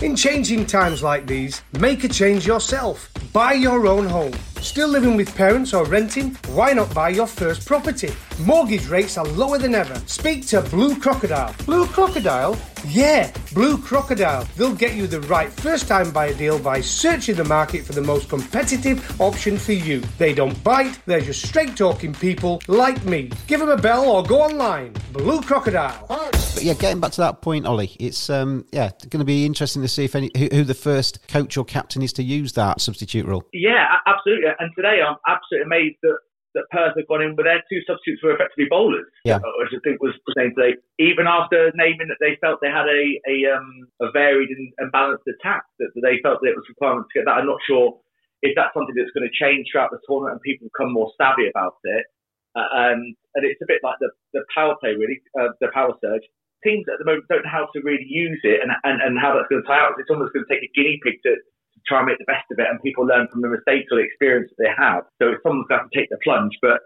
In 0.02 0.16
changing 0.16 0.66
times 0.66 1.00
like 1.00 1.28
these, 1.28 1.62
make 1.78 2.02
a 2.02 2.08
change 2.08 2.44
yourself. 2.44 3.08
Buy 3.32 3.52
your 3.52 3.86
own 3.86 4.04
home. 4.04 4.32
Still 4.62 4.88
living 4.88 5.16
with 5.16 5.34
parents 5.34 5.74
or 5.74 5.84
renting? 5.84 6.36
Why 6.50 6.72
not 6.72 6.94
buy 6.94 7.08
your 7.08 7.26
first 7.26 7.66
property? 7.66 8.12
Mortgage 8.40 8.86
rates 8.86 9.18
are 9.18 9.24
lower 9.24 9.58
than 9.58 9.74
ever. 9.74 10.00
Speak 10.06 10.46
to 10.46 10.62
Blue 10.62 10.96
Crocodile. 10.98 11.52
Blue 11.66 11.84
Crocodile? 11.84 12.56
Yeah, 12.86 13.32
Blue 13.54 13.76
Crocodile. 13.76 14.46
They'll 14.56 14.74
get 14.74 14.94
you 14.94 15.08
the 15.08 15.20
right 15.22 15.52
first 15.52 15.88
time 15.88 16.12
buyer 16.12 16.34
deal 16.34 16.60
by 16.60 16.80
searching 16.80 17.34
the 17.34 17.44
market 17.44 17.84
for 17.84 17.92
the 17.92 18.02
most 18.02 18.28
competitive 18.28 19.20
option 19.20 19.58
for 19.58 19.72
you. 19.72 20.00
They 20.18 20.32
don't 20.32 20.62
bite, 20.62 20.98
they're 21.06 21.20
just 21.20 21.46
straight 21.46 21.76
talking 21.76 22.12
people 22.12 22.62
like 22.68 23.04
me. 23.04 23.30
Give 23.48 23.60
them 23.60 23.68
a 23.68 23.76
bell 23.76 24.08
or 24.08 24.22
go 24.22 24.42
online. 24.42 24.94
Blue 25.12 25.42
Crocodile. 25.42 26.06
But 26.08 26.64
yeah, 26.64 26.74
getting 26.74 27.00
back 27.00 27.12
to 27.12 27.20
that 27.22 27.40
point, 27.40 27.66
Ollie, 27.66 27.96
it's 27.98 28.28
um 28.28 28.66
yeah 28.72 28.90
going 29.08 29.20
to 29.20 29.24
be 29.24 29.46
interesting 29.46 29.82
to 29.82 29.88
see 29.88 30.04
if 30.04 30.14
any 30.14 30.30
who, 30.36 30.48
who 30.52 30.64
the 30.64 30.74
first 30.74 31.26
coach 31.28 31.56
or 31.56 31.64
captain 31.64 32.02
is 32.02 32.12
to 32.14 32.22
use 32.22 32.52
that 32.54 32.80
substitute 32.80 33.26
rule. 33.26 33.44
Yeah, 33.52 33.86
absolutely. 34.06 34.50
And 34.58 34.70
today 34.76 35.00
I'm 35.00 35.16
absolutely 35.26 35.66
amazed 35.66 35.98
that 36.02 36.18
that 36.54 36.68
Perth 36.70 36.92
have 36.96 37.08
gone 37.08 37.24
in, 37.24 37.34
but 37.34 37.48
their 37.48 37.64
two 37.68 37.80
substitutes 37.88 38.22
were 38.22 38.36
effectively 38.36 38.68
bowlers. 38.68 39.08
Yeah. 39.24 39.40
Which 39.40 39.72
I 39.72 39.80
think 39.84 40.02
was 40.04 40.12
saying 40.36 40.52
today. 40.56 40.76
Even 41.00 41.26
after 41.26 41.72
naming 41.74 42.08
that 42.12 42.20
they 42.20 42.36
felt 42.40 42.60
they 42.60 42.72
had 42.72 42.88
a 42.88 43.02
a, 43.24 43.36
um, 43.56 43.88
a 44.00 44.12
varied 44.12 44.50
and, 44.50 44.68
and, 44.78 44.92
balanced 44.92 45.24
attack, 45.24 45.64
that 45.80 45.92
they 45.96 46.20
felt 46.20 46.40
that 46.40 46.52
it 46.52 46.56
was 46.56 46.68
requirement 46.68 47.08
to 47.08 47.20
get 47.20 47.24
that. 47.24 47.40
I'm 47.40 47.48
not 47.48 47.64
sure 47.64 47.96
if 48.42 48.52
that's 48.56 48.74
something 48.74 48.94
that's 48.94 49.14
going 49.14 49.28
to 49.28 49.38
change 49.38 49.70
throughout 49.70 49.94
the 49.94 50.02
tournament 50.04 50.36
and 50.36 50.42
people 50.42 50.66
become 50.68 50.92
more 50.92 51.14
savvy 51.16 51.48
about 51.48 51.78
it. 51.84 52.04
Uh, 52.52 52.68
um, 52.68 53.00
and 53.38 53.42
it's 53.48 53.62
a 53.62 53.70
bit 53.70 53.80
like 53.80 53.96
the, 54.02 54.10
the 54.34 54.44
power 54.52 54.76
play, 54.76 54.92
really, 54.92 55.22
uh, 55.40 55.54
the 55.62 55.72
power 55.72 55.94
surge. 56.02 56.26
Teams 56.60 56.84
at 56.90 56.98
the 56.98 57.06
moment 57.06 57.26
don't 57.30 57.42
know 57.42 57.50
how 57.50 57.66
to 57.72 57.80
really 57.80 58.06
use 58.06 58.38
it 58.44 58.60
and, 58.60 58.70
and, 58.84 59.00
and 59.00 59.18
how 59.18 59.32
that's 59.32 59.48
going 59.48 59.62
to 59.62 59.66
tie 59.66 59.80
out. 59.80 59.96
It's 59.96 60.10
almost 60.10 60.34
going 60.34 60.44
to 60.44 60.52
take 60.52 60.62
a 60.62 60.74
guinea 60.74 61.00
pig 61.02 61.22
to 61.24 61.38
try 61.86 62.00
and 62.00 62.08
make 62.08 62.18
the 62.18 62.30
best 62.30 62.46
of 62.50 62.58
it, 62.58 62.68
and 62.68 62.82
people 62.82 63.06
learn 63.06 63.28
from 63.30 63.42
the 63.42 63.52
mistakes 63.52 63.90
or 63.90 63.98
the 63.98 64.06
experience 64.06 64.50
that 64.50 64.60
they 64.62 64.72
have. 64.72 65.04
So 65.20 65.34
someone's 65.42 65.66
going 65.68 65.80
to 65.80 65.84
have 65.84 65.90
to 65.90 65.96
take 65.98 66.10
the 66.10 66.20
plunge, 66.22 66.54
but 66.62 66.80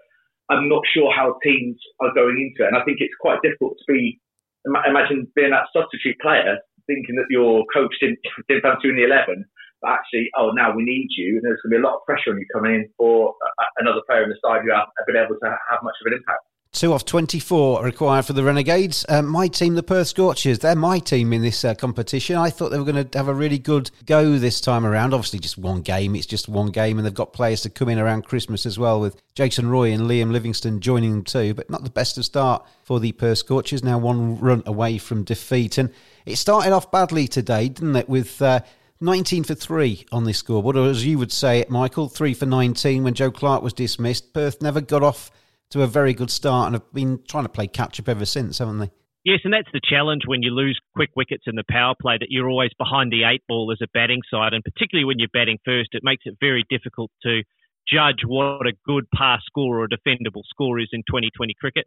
I'm 0.50 0.68
not 0.68 0.86
sure 0.94 1.10
how 1.10 1.38
teams 1.42 1.76
are 2.00 2.14
going 2.14 2.38
into 2.38 2.64
it. 2.64 2.70
And 2.70 2.78
I 2.78 2.84
think 2.84 2.98
it's 3.00 3.16
quite 3.18 3.42
difficult 3.42 3.76
to 3.78 3.86
be, 3.88 4.20
imagine 4.64 5.26
being 5.34 5.50
that 5.50 5.72
substitute 5.74 6.16
player, 6.22 6.58
thinking 6.86 7.16
that 7.18 7.30
your 7.30 7.66
coach 7.74 7.94
didn't, 8.00 8.22
didn't 8.48 8.62
fancy 8.62 8.88
in 8.88 8.96
the 8.96 9.08
11, 9.10 9.44
but 9.82 9.98
actually, 9.98 10.30
oh, 10.38 10.54
now 10.54 10.74
we 10.74 10.86
need 10.86 11.10
you. 11.18 11.38
And 11.38 11.44
there's 11.44 11.60
going 11.60 11.74
to 11.74 11.76
be 11.78 11.82
a 11.82 11.86
lot 11.86 11.98
of 11.98 12.06
pressure 12.06 12.30
on 12.30 12.38
you 12.38 12.46
coming 12.54 12.74
in 12.78 12.84
for 12.96 13.34
another 13.78 14.00
player 14.06 14.22
in 14.22 14.30
the 14.30 14.40
side 14.40 14.62
who 14.62 14.72
have 14.72 14.88
been 15.06 15.20
able 15.20 15.36
to 15.36 15.48
have 15.50 15.82
much 15.82 15.98
of 16.00 16.08
an 16.08 16.18
impact. 16.18 16.46
Two 16.76 16.92
off 16.92 17.06
24 17.06 17.82
required 17.82 18.26
for 18.26 18.34
the 18.34 18.44
Renegades. 18.44 19.06
Uh, 19.08 19.22
my 19.22 19.48
team, 19.48 19.76
the 19.76 19.82
Perth 19.82 20.08
Scorchers, 20.08 20.58
they're 20.58 20.76
my 20.76 20.98
team 20.98 21.32
in 21.32 21.40
this 21.40 21.64
uh, 21.64 21.74
competition. 21.74 22.36
I 22.36 22.50
thought 22.50 22.68
they 22.68 22.78
were 22.78 22.84
going 22.84 23.08
to 23.08 23.18
have 23.18 23.28
a 23.28 23.34
really 23.34 23.58
good 23.58 23.90
go 24.04 24.36
this 24.36 24.60
time 24.60 24.84
around. 24.84 25.14
Obviously, 25.14 25.38
just 25.38 25.56
one 25.56 25.80
game. 25.80 26.14
It's 26.14 26.26
just 26.26 26.50
one 26.50 26.66
game, 26.66 26.98
and 26.98 27.06
they've 27.06 27.14
got 27.14 27.32
players 27.32 27.62
to 27.62 27.70
come 27.70 27.88
in 27.88 27.98
around 27.98 28.26
Christmas 28.26 28.66
as 28.66 28.78
well, 28.78 29.00
with 29.00 29.22
Jason 29.34 29.70
Roy 29.70 29.90
and 29.90 30.02
Liam 30.02 30.32
Livingstone 30.32 30.80
joining 30.80 31.12
them 31.12 31.24
too. 31.24 31.54
But 31.54 31.70
not 31.70 31.82
the 31.82 31.88
best 31.88 32.18
of 32.18 32.26
start 32.26 32.66
for 32.82 33.00
the 33.00 33.12
Perth 33.12 33.38
Scorchers. 33.38 33.82
Now 33.82 33.96
one 33.96 34.38
run 34.38 34.62
away 34.66 34.98
from 34.98 35.24
defeat. 35.24 35.78
And 35.78 35.90
it 36.26 36.36
started 36.36 36.74
off 36.74 36.90
badly 36.90 37.26
today, 37.26 37.70
didn't 37.70 37.96
it, 37.96 38.08
with. 38.08 38.42
Uh, 38.42 38.60
19 38.98 39.44
for 39.44 39.54
3 39.54 40.06
on 40.10 40.24
this 40.24 40.38
scoreboard, 40.38 40.74
or 40.74 40.88
as 40.88 41.04
you 41.04 41.18
would 41.18 41.30
say 41.30 41.58
it, 41.58 41.68
Michael, 41.68 42.08
3 42.08 42.32
for 42.32 42.46
19 42.46 43.04
when 43.04 43.12
Joe 43.12 43.30
Clark 43.30 43.62
was 43.62 43.74
dismissed. 43.74 44.32
Perth 44.32 44.62
never 44.62 44.80
got 44.80 45.02
off 45.02 45.30
to 45.70 45.82
a 45.82 45.86
very 45.86 46.14
good 46.14 46.30
start 46.30 46.66
and 46.66 46.74
have 46.74 46.92
been 46.92 47.20
trying 47.28 47.44
to 47.44 47.48
play 47.48 47.66
catch 47.66 47.98
up 48.00 48.08
ever 48.08 48.24
since, 48.24 48.58
haven't 48.58 48.78
they? 48.78 48.90
Yes, 49.24 49.40
and 49.42 49.52
that's 49.52 49.68
the 49.72 49.80
challenge 49.82 50.22
when 50.26 50.42
you 50.42 50.50
lose 50.50 50.78
quick 50.94 51.10
wickets 51.16 51.44
in 51.48 51.56
the 51.56 51.64
power 51.68 51.94
play 52.00 52.16
that 52.16 52.30
you're 52.30 52.48
always 52.48 52.70
behind 52.78 53.10
the 53.10 53.24
eight 53.24 53.42
ball 53.48 53.72
as 53.72 53.82
a 53.82 53.90
batting 53.92 54.22
side, 54.30 54.52
and 54.52 54.62
particularly 54.62 55.04
when 55.04 55.18
you're 55.18 55.32
batting 55.32 55.58
first, 55.64 55.90
it 55.92 56.02
makes 56.04 56.22
it 56.26 56.36
very 56.40 56.64
difficult 56.70 57.10
to 57.24 57.42
judge 57.88 58.22
what 58.24 58.66
a 58.66 58.72
good 58.86 59.04
pass 59.14 59.40
score 59.46 59.80
or 59.80 59.84
a 59.84 59.88
defendable 59.88 60.42
score 60.48 60.78
is 60.78 60.88
in 60.92 61.02
2020 61.08 61.54
cricket. 61.58 61.86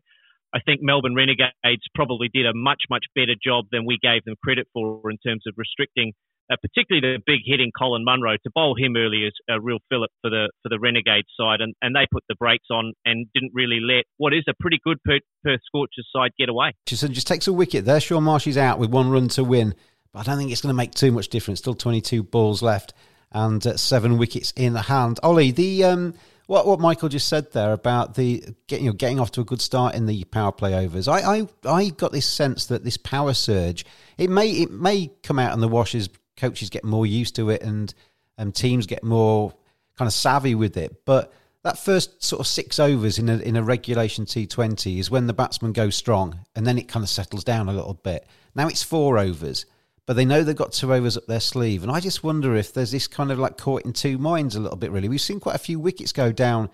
I 0.54 0.60
think 0.60 0.82
Melbourne 0.82 1.16
Renegades 1.16 1.88
probably 1.94 2.30
did 2.34 2.46
a 2.46 2.54
much, 2.54 2.84
much 2.90 3.06
better 3.16 3.36
job 3.42 3.66
than 3.72 3.86
we 3.86 3.98
gave 4.02 4.26
them 4.26 4.36
credit 4.44 4.68
for 4.74 5.10
in 5.10 5.18
terms 5.18 5.44
of 5.48 5.54
restricting 5.58 6.14
uh, 6.50 6.56
particularly 6.62 7.18
the 7.18 7.22
big 7.26 7.42
hitting 7.46 7.72
Colin 7.78 8.04
Munro. 8.04 8.36
To 8.44 8.52
bowl 8.54 8.76
him 8.78 8.96
early 8.96 9.26
is 9.26 9.34
a 9.50 9.60
real 9.62 9.80
fillip 9.92 10.10
for 10.22 10.30
the 10.30 10.50
for 10.64 10.70
the 10.70 10.80
Renegade 10.80 11.26
side, 11.40 11.62
and, 11.62 11.74
and 11.82 11.96
they 11.96 12.08
put 12.12 12.24
the 12.28 12.36
brakes 12.36 12.68
on 12.72 12.94
and 13.06 13.28
didn't 13.34 13.52
really 13.54 13.80
let 13.82 14.06
what 14.18 14.34
is 14.34 14.44
a 14.48 14.54
pretty 14.60 14.80
good 14.84 14.98
Perth, 15.04 15.22
Perth 15.44 15.62
Scorchers 15.66 16.08
side 16.16 16.32
get 16.38 16.50
away. 16.50 16.74
Just, 16.86 17.10
just 17.12 17.28
takes 17.28 17.48
a 17.48 17.54
wicket 17.54 17.86
there. 17.86 18.00
Shaun 18.00 18.24
Marsh 18.24 18.48
is 18.48 18.58
out 18.58 18.80
with 18.80 18.90
one 18.90 19.10
run 19.10 19.28
to 19.30 19.44
win, 19.44 19.76
but 20.14 20.20
I 20.20 20.24
don't 20.24 20.38
think 20.38 20.52
it's 20.52 20.62
going 20.62 20.74
to 20.74 20.78
make 20.78 20.92
too 20.92 21.12
much 21.12 21.30
difference. 21.30 21.60
Still 21.60 21.76
22 21.76 22.24
balls 22.24 22.62
left 22.62 22.94
and 23.32 23.66
uh, 23.66 23.78
seven 23.78 24.18
wickets 24.18 24.52
in 24.56 24.74
the 24.74 24.82
hand. 24.82 25.20
Ollie, 25.22 25.52
the 25.52 25.84
um, 25.84 26.14
what 26.48 26.66
what 26.66 26.80
Michael 26.80 27.10
just 27.10 27.28
said 27.28 27.52
there 27.52 27.74
about 27.74 28.16
the 28.16 28.44
getting 28.68 28.86
you 28.86 28.92
know, 28.92 28.96
getting 28.96 29.20
off 29.20 29.32
to 29.34 29.42
a 29.42 29.46
good 29.46 29.62
start 29.62 29.94
in 29.94 30.08
the 30.08 30.24
power 30.26 30.52
play 30.52 30.74
overs. 30.74 31.08
I, 31.08 31.20
I 31.20 31.48
I 31.66 31.90
got 31.90 32.12
this 32.12 32.26
sense 32.26 32.66
that 32.68 32.84
this 32.84 32.98
power 32.98 33.34
surge 33.34 33.86
it 34.18 34.30
may 34.30 34.50
it 34.50 34.72
may 34.72 35.12
come 35.22 35.38
out 35.38 35.54
in 35.54 35.60
the 35.60 35.68
washes 35.68 36.10
coaches 36.40 36.70
get 36.70 36.84
more 36.84 37.06
used 37.06 37.36
to 37.36 37.50
it 37.50 37.62
and 37.62 37.94
and 38.38 38.56
teams 38.56 38.88
get 38.88 39.04
more 39.04 39.54
kind 39.98 40.08
of 40.08 40.14
savvy 40.14 40.56
with 40.56 40.78
it. 40.78 41.04
But 41.06 41.34
that 41.64 41.78
first 41.78 42.24
sort 42.24 42.40
of 42.40 42.48
six 42.48 42.80
overs 42.80 43.20
in 43.20 43.30
a 43.30 43.38
in 43.38 43.56
a 43.56 43.64
regulation 43.64 44.26
T20 44.26 44.98
is 44.98 45.12
when 45.12 45.28
the 45.28 45.34
batsmen 45.34 45.74
go 45.74 45.90
strong, 45.90 46.40
and 46.56 46.66
then 46.66 46.78
it 46.78 46.88
kind 46.88 47.04
of 47.04 47.10
settles 47.10 47.44
down 47.44 47.68
a 47.68 47.74
little 47.74 47.96
bit. 47.96 48.26
Now 48.56 48.68
it's 48.68 48.82
four 48.82 49.18
overs, 49.18 49.66
but 50.06 50.16
they 50.16 50.26
know 50.26 50.44
they've 50.44 50.56
got 50.56 50.72
two 50.72 50.94
overs 50.94 51.18
up 51.18 51.26
their 51.28 51.42
sleeve, 51.42 51.84
and 51.84 51.92
I 51.92 52.00
just 52.00 52.24
wonder 52.24 52.56
if 52.56 52.74
there's 52.74 52.92
this 52.92 53.08
kind 53.08 53.32
of 53.32 53.40
like 53.40 53.58
caught 53.58 53.84
in 53.84 53.94
two 53.94 54.18
minds 54.18 54.56
a 54.56 54.62
little 54.62 54.78
bit. 54.78 54.92
Really, 54.92 55.10
we've 55.10 55.22
seen 55.22 55.40
quite 55.40 55.56
a 55.56 55.60
few 55.60 55.80
wickets 55.80 56.14
go 56.14 56.32
down 56.32 56.70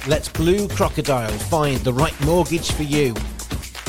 Let 0.07 0.31
Blue 0.35 0.69
Crocodile 0.69 1.37
find 1.37 1.79
the 1.79 1.91
right 1.91 2.17
mortgage 2.25 2.71
for 2.71 2.83
you. 2.83 3.13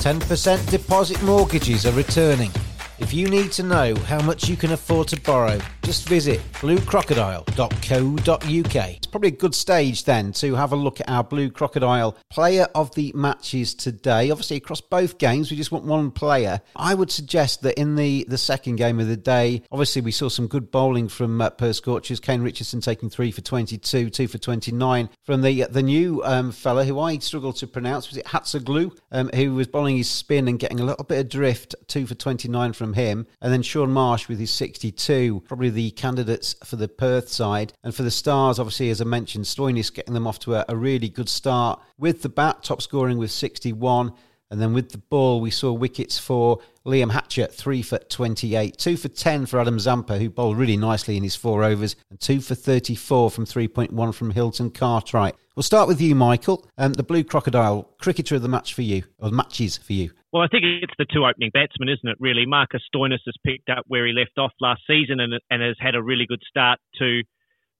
10% 0.06 0.70
deposit 0.70 1.20
mortgages 1.24 1.84
are 1.84 1.90
returning. 1.90 2.52
If 3.00 3.12
you 3.12 3.26
need 3.26 3.50
to 3.50 3.64
know 3.64 3.96
how 4.06 4.22
much 4.22 4.48
you 4.48 4.56
can 4.56 4.70
afford 4.70 5.08
to 5.08 5.20
borrow, 5.22 5.58
just 5.86 6.08
visit 6.08 6.40
bluecrocodile.co.uk. 6.54 8.88
It's 8.88 9.06
probably 9.06 9.28
a 9.28 9.32
good 9.32 9.54
stage 9.54 10.02
then 10.02 10.32
to 10.32 10.56
have 10.56 10.72
a 10.72 10.76
look 10.76 11.00
at 11.00 11.08
our 11.08 11.22
Blue 11.22 11.48
Crocodile 11.48 12.16
player 12.28 12.66
of 12.74 12.92
the 12.96 13.12
matches 13.14 13.72
today. 13.72 14.32
Obviously, 14.32 14.56
across 14.56 14.80
both 14.80 15.18
games, 15.18 15.48
we 15.48 15.56
just 15.56 15.70
want 15.70 15.84
one 15.84 16.10
player. 16.10 16.60
I 16.74 16.94
would 16.94 17.12
suggest 17.12 17.62
that 17.62 17.78
in 17.78 17.94
the, 17.94 18.26
the 18.28 18.36
second 18.36 18.74
game 18.76 18.98
of 18.98 19.06
the 19.06 19.16
day, 19.16 19.62
obviously, 19.70 20.02
we 20.02 20.10
saw 20.10 20.28
some 20.28 20.48
good 20.48 20.72
bowling 20.72 21.06
from 21.06 21.40
uh, 21.40 21.50
Scorchers. 21.72 22.18
Kane 22.18 22.42
Richardson 22.42 22.80
taking 22.80 23.08
three 23.08 23.30
for 23.30 23.42
22, 23.42 24.10
two 24.10 24.26
for 24.26 24.38
29 24.38 25.08
from 25.22 25.42
the 25.42 25.66
the 25.70 25.84
new 25.84 26.20
um, 26.24 26.50
fella 26.50 26.84
who 26.84 26.98
I 26.98 27.16
struggled 27.18 27.58
to 27.58 27.68
pronounce. 27.68 28.08
Was 28.08 28.16
it 28.16 28.26
Hatzoglou, 28.26 28.90
um, 29.12 29.30
who 29.32 29.54
was 29.54 29.68
bowling 29.68 29.98
his 29.98 30.10
spin 30.10 30.48
and 30.48 30.58
getting 30.58 30.80
a 30.80 30.84
little 30.84 31.04
bit 31.04 31.20
of 31.20 31.28
drift, 31.28 31.76
two 31.86 32.08
for 32.08 32.16
29 32.16 32.72
from 32.72 32.94
him. 32.94 33.28
And 33.40 33.52
then 33.52 33.62
Shaun 33.62 33.92
Marsh 33.92 34.28
with 34.28 34.40
his 34.40 34.50
62, 34.50 35.44
probably 35.46 35.75
the 35.76 35.90
candidates 35.90 36.56
for 36.64 36.76
the 36.76 36.88
Perth 36.88 37.28
side. 37.28 37.74
And 37.84 37.94
for 37.94 38.02
the 38.02 38.10
Stars, 38.10 38.58
obviously, 38.58 38.88
as 38.88 39.02
I 39.02 39.04
mentioned, 39.04 39.44
Stoinis 39.44 39.92
getting 39.92 40.14
them 40.14 40.26
off 40.26 40.38
to 40.40 40.54
a, 40.54 40.64
a 40.70 40.74
really 40.74 41.10
good 41.10 41.28
start 41.28 41.80
with 41.98 42.22
the 42.22 42.30
bat, 42.30 42.62
top 42.62 42.80
scoring 42.80 43.18
with 43.18 43.30
61. 43.30 44.12
And 44.50 44.60
then 44.60 44.72
with 44.72 44.92
the 44.92 44.98
ball, 44.98 45.40
we 45.40 45.50
saw 45.50 45.72
wickets 45.72 46.18
for 46.18 46.60
Liam 46.86 47.10
Hatcher, 47.10 47.46
3 47.46 47.82
for 47.82 47.98
28. 47.98 48.78
2 48.78 48.96
for 48.96 49.08
10 49.08 49.44
for 49.44 49.60
Adam 49.60 49.78
Zampa, 49.78 50.18
who 50.18 50.30
bowled 50.30 50.56
really 50.56 50.78
nicely 50.78 51.18
in 51.18 51.22
his 51.22 51.36
four 51.36 51.62
overs. 51.62 51.94
And 52.08 52.18
2 52.20 52.40
for 52.40 52.54
34 52.54 53.30
from 53.30 53.44
3.1 53.44 54.14
from 54.14 54.30
Hilton 54.30 54.70
Cartwright. 54.70 55.34
We'll 55.56 55.62
start 55.62 55.88
with 55.88 56.00
you, 56.00 56.14
Michael. 56.14 56.66
Um, 56.78 56.94
the 56.94 57.02
Blue 57.02 57.22
Crocodile, 57.22 57.82
cricketer 57.98 58.36
of 58.36 58.42
the 58.42 58.48
match 58.48 58.72
for 58.72 58.82
you, 58.82 59.02
or 59.18 59.30
matches 59.30 59.76
for 59.76 59.92
you. 59.92 60.12
Well, 60.36 60.44
I 60.44 60.48
think 60.48 60.64
it's 60.66 60.92
the 60.98 61.06
two 61.10 61.24
opening 61.24 61.48
batsmen, 61.54 61.88
isn't 61.88 62.10
it, 62.10 62.18
really? 62.20 62.44
Marcus 62.44 62.82
Stoinis 62.94 63.24
has 63.24 63.34
picked 63.42 63.70
up 63.70 63.84
where 63.88 64.06
he 64.06 64.12
left 64.12 64.36
off 64.36 64.52
last 64.60 64.82
season 64.86 65.18
and, 65.18 65.32
and 65.48 65.62
has 65.62 65.76
had 65.80 65.94
a 65.94 66.02
really 66.02 66.26
good 66.26 66.42
start 66.46 66.78
to 66.98 67.22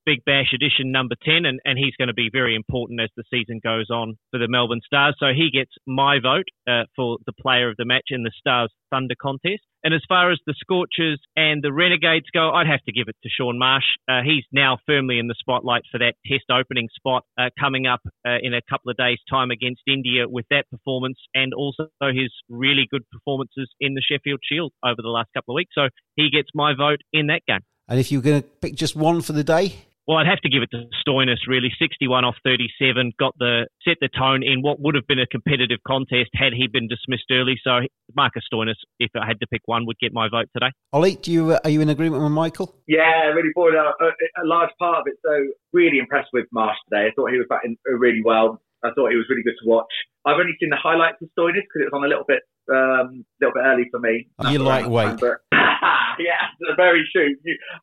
Big 0.06 0.24
Bash 0.24 0.54
edition 0.54 0.92
number 0.92 1.16
10, 1.24 1.44
and, 1.44 1.58
and 1.64 1.76
he's 1.76 1.96
going 1.98 2.08
to 2.08 2.14
be 2.14 2.30
very 2.32 2.54
important 2.54 3.00
as 3.00 3.10
the 3.16 3.24
season 3.28 3.60
goes 3.62 3.90
on 3.90 4.16
for 4.30 4.38
the 4.38 4.46
Melbourne 4.48 4.80
Stars. 4.86 5.16
So 5.18 5.26
he 5.34 5.50
gets 5.52 5.72
my 5.84 6.20
vote 6.22 6.46
uh, 6.70 6.84
for 6.94 7.18
the 7.26 7.32
player 7.32 7.68
of 7.68 7.76
the 7.76 7.84
match 7.84 8.08
in 8.10 8.22
the 8.22 8.30
Stars 8.38 8.72
Thunder 8.90 9.16
contest. 9.20 9.62
And 9.82 9.92
as 9.92 10.02
far 10.08 10.32
as 10.32 10.38
the 10.46 10.54
Scorchers 10.58 11.20
and 11.36 11.62
the 11.62 11.72
Renegades 11.72 12.26
go, 12.32 12.50
I'd 12.50 12.66
have 12.66 12.82
to 12.86 12.92
give 12.92 13.08
it 13.08 13.16
to 13.22 13.28
Shaun 13.28 13.58
Marsh. 13.58 13.84
Uh, 14.08 14.22
he's 14.24 14.44
now 14.52 14.78
firmly 14.86 15.18
in 15.18 15.26
the 15.26 15.34
spotlight 15.38 15.82
for 15.90 15.98
that 15.98 16.14
test 16.26 16.44
opening 16.50 16.88
spot 16.94 17.24
uh, 17.38 17.50
coming 17.58 17.86
up 17.86 18.00
uh, 18.26 18.38
in 18.42 18.54
a 18.54 18.62
couple 18.70 18.90
of 18.90 18.96
days' 18.96 19.18
time 19.28 19.50
against 19.50 19.82
India 19.86 20.28
with 20.28 20.46
that 20.50 20.64
performance 20.70 21.18
and 21.34 21.52
also 21.52 21.88
his 22.00 22.32
really 22.48 22.86
good 22.90 23.02
performances 23.10 23.68
in 23.80 23.94
the 23.94 24.02
Sheffield 24.02 24.40
Shield 24.42 24.72
over 24.84 25.02
the 25.02 25.08
last 25.08 25.28
couple 25.34 25.54
of 25.54 25.56
weeks. 25.56 25.72
So 25.74 25.88
he 26.14 26.30
gets 26.30 26.48
my 26.54 26.74
vote 26.76 27.00
in 27.12 27.26
that 27.28 27.42
game. 27.46 27.60
And 27.88 28.00
if 28.00 28.10
you're 28.10 28.22
going 28.22 28.42
to 28.42 28.48
pick 28.48 28.74
just 28.74 28.96
one 28.96 29.20
for 29.20 29.32
the 29.32 29.44
day? 29.44 29.74
Well, 30.06 30.18
I'd 30.18 30.26
have 30.26 30.40
to 30.42 30.48
give 30.48 30.62
it 30.62 30.70
to 30.70 30.86
Stoinis, 31.02 31.48
really. 31.48 31.70
61 31.80 32.24
off 32.24 32.36
37, 32.44 33.12
got 33.18 33.34
the 33.38 33.66
set 33.84 33.96
the 34.00 34.08
tone 34.08 34.44
in 34.44 34.62
what 34.62 34.78
would 34.78 34.94
have 34.94 35.06
been 35.08 35.18
a 35.18 35.26
competitive 35.26 35.80
contest 35.84 36.30
had 36.32 36.52
he 36.52 36.68
been 36.68 36.86
dismissed 36.86 37.26
early. 37.32 37.58
So 37.64 37.80
Marcus 38.14 38.44
Stoinis, 38.52 38.78
if 39.00 39.10
I 39.16 39.26
had 39.26 39.40
to 39.40 39.48
pick 39.48 39.62
one, 39.64 39.84
would 39.86 39.98
get 39.98 40.12
my 40.12 40.28
vote 40.28 40.46
today. 40.54 40.70
Ollie, 40.92 41.16
do 41.16 41.32
you, 41.32 41.50
uh, 41.52 41.58
are 41.64 41.70
you 41.70 41.80
in 41.80 41.88
agreement 41.88 42.22
with 42.22 42.30
Michael? 42.30 42.76
Yeah, 42.86 43.34
really 43.34 43.50
bought 43.52 43.74
a, 43.74 43.90
a, 44.04 44.44
a, 44.44 44.46
large 44.46 44.70
part 44.78 45.00
of 45.00 45.06
it. 45.06 45.18
So 45.24 45.32
really 45.72 45.98
impressed 45.98 46.30
with 46.32 46.46
Marsh 46.52 46.76
today. 46.88 47.08
I 47.08 47.10
thought 47.16 47.32
he 47.32 47.38
was 47.38 47.46
batting 47.50 47.76
really 47.84 48.22
well. 48.24 48.62
I 48.84 48.90
thought 48.94 49.10
he 49.10 49.16
was 49.16 49.26
really 49.28 49.42
good 49.42 49.58
to 49.62 49.68
watch. 49.68 49.90
I've 50.26 50.42
only 50.42 50.58
seen 50.58 50.74
the 50.74 50.82
highlights 50.82 51.22
of 51.22 51.30
Stoinis 51.38 51.62
because 51.62 51.86
it 51.86 51.88
was 51.88 51.96
on 51.96 52.02
a 52.02 52.10
little 52.10 52.26
bit, 52.26 52.42
um, 52.66 53.22
little 53.38 53.54
bit 53.54 53.62
early 53.62 53.86
for 53.94 54.02
me. 54.02 54.26
You 54.50 54.58
lightweight. 54.58 55.22
But 55.22 55.46
yeah, 56.18 56.50
very 56.74 57.06
true. 57.14 57.30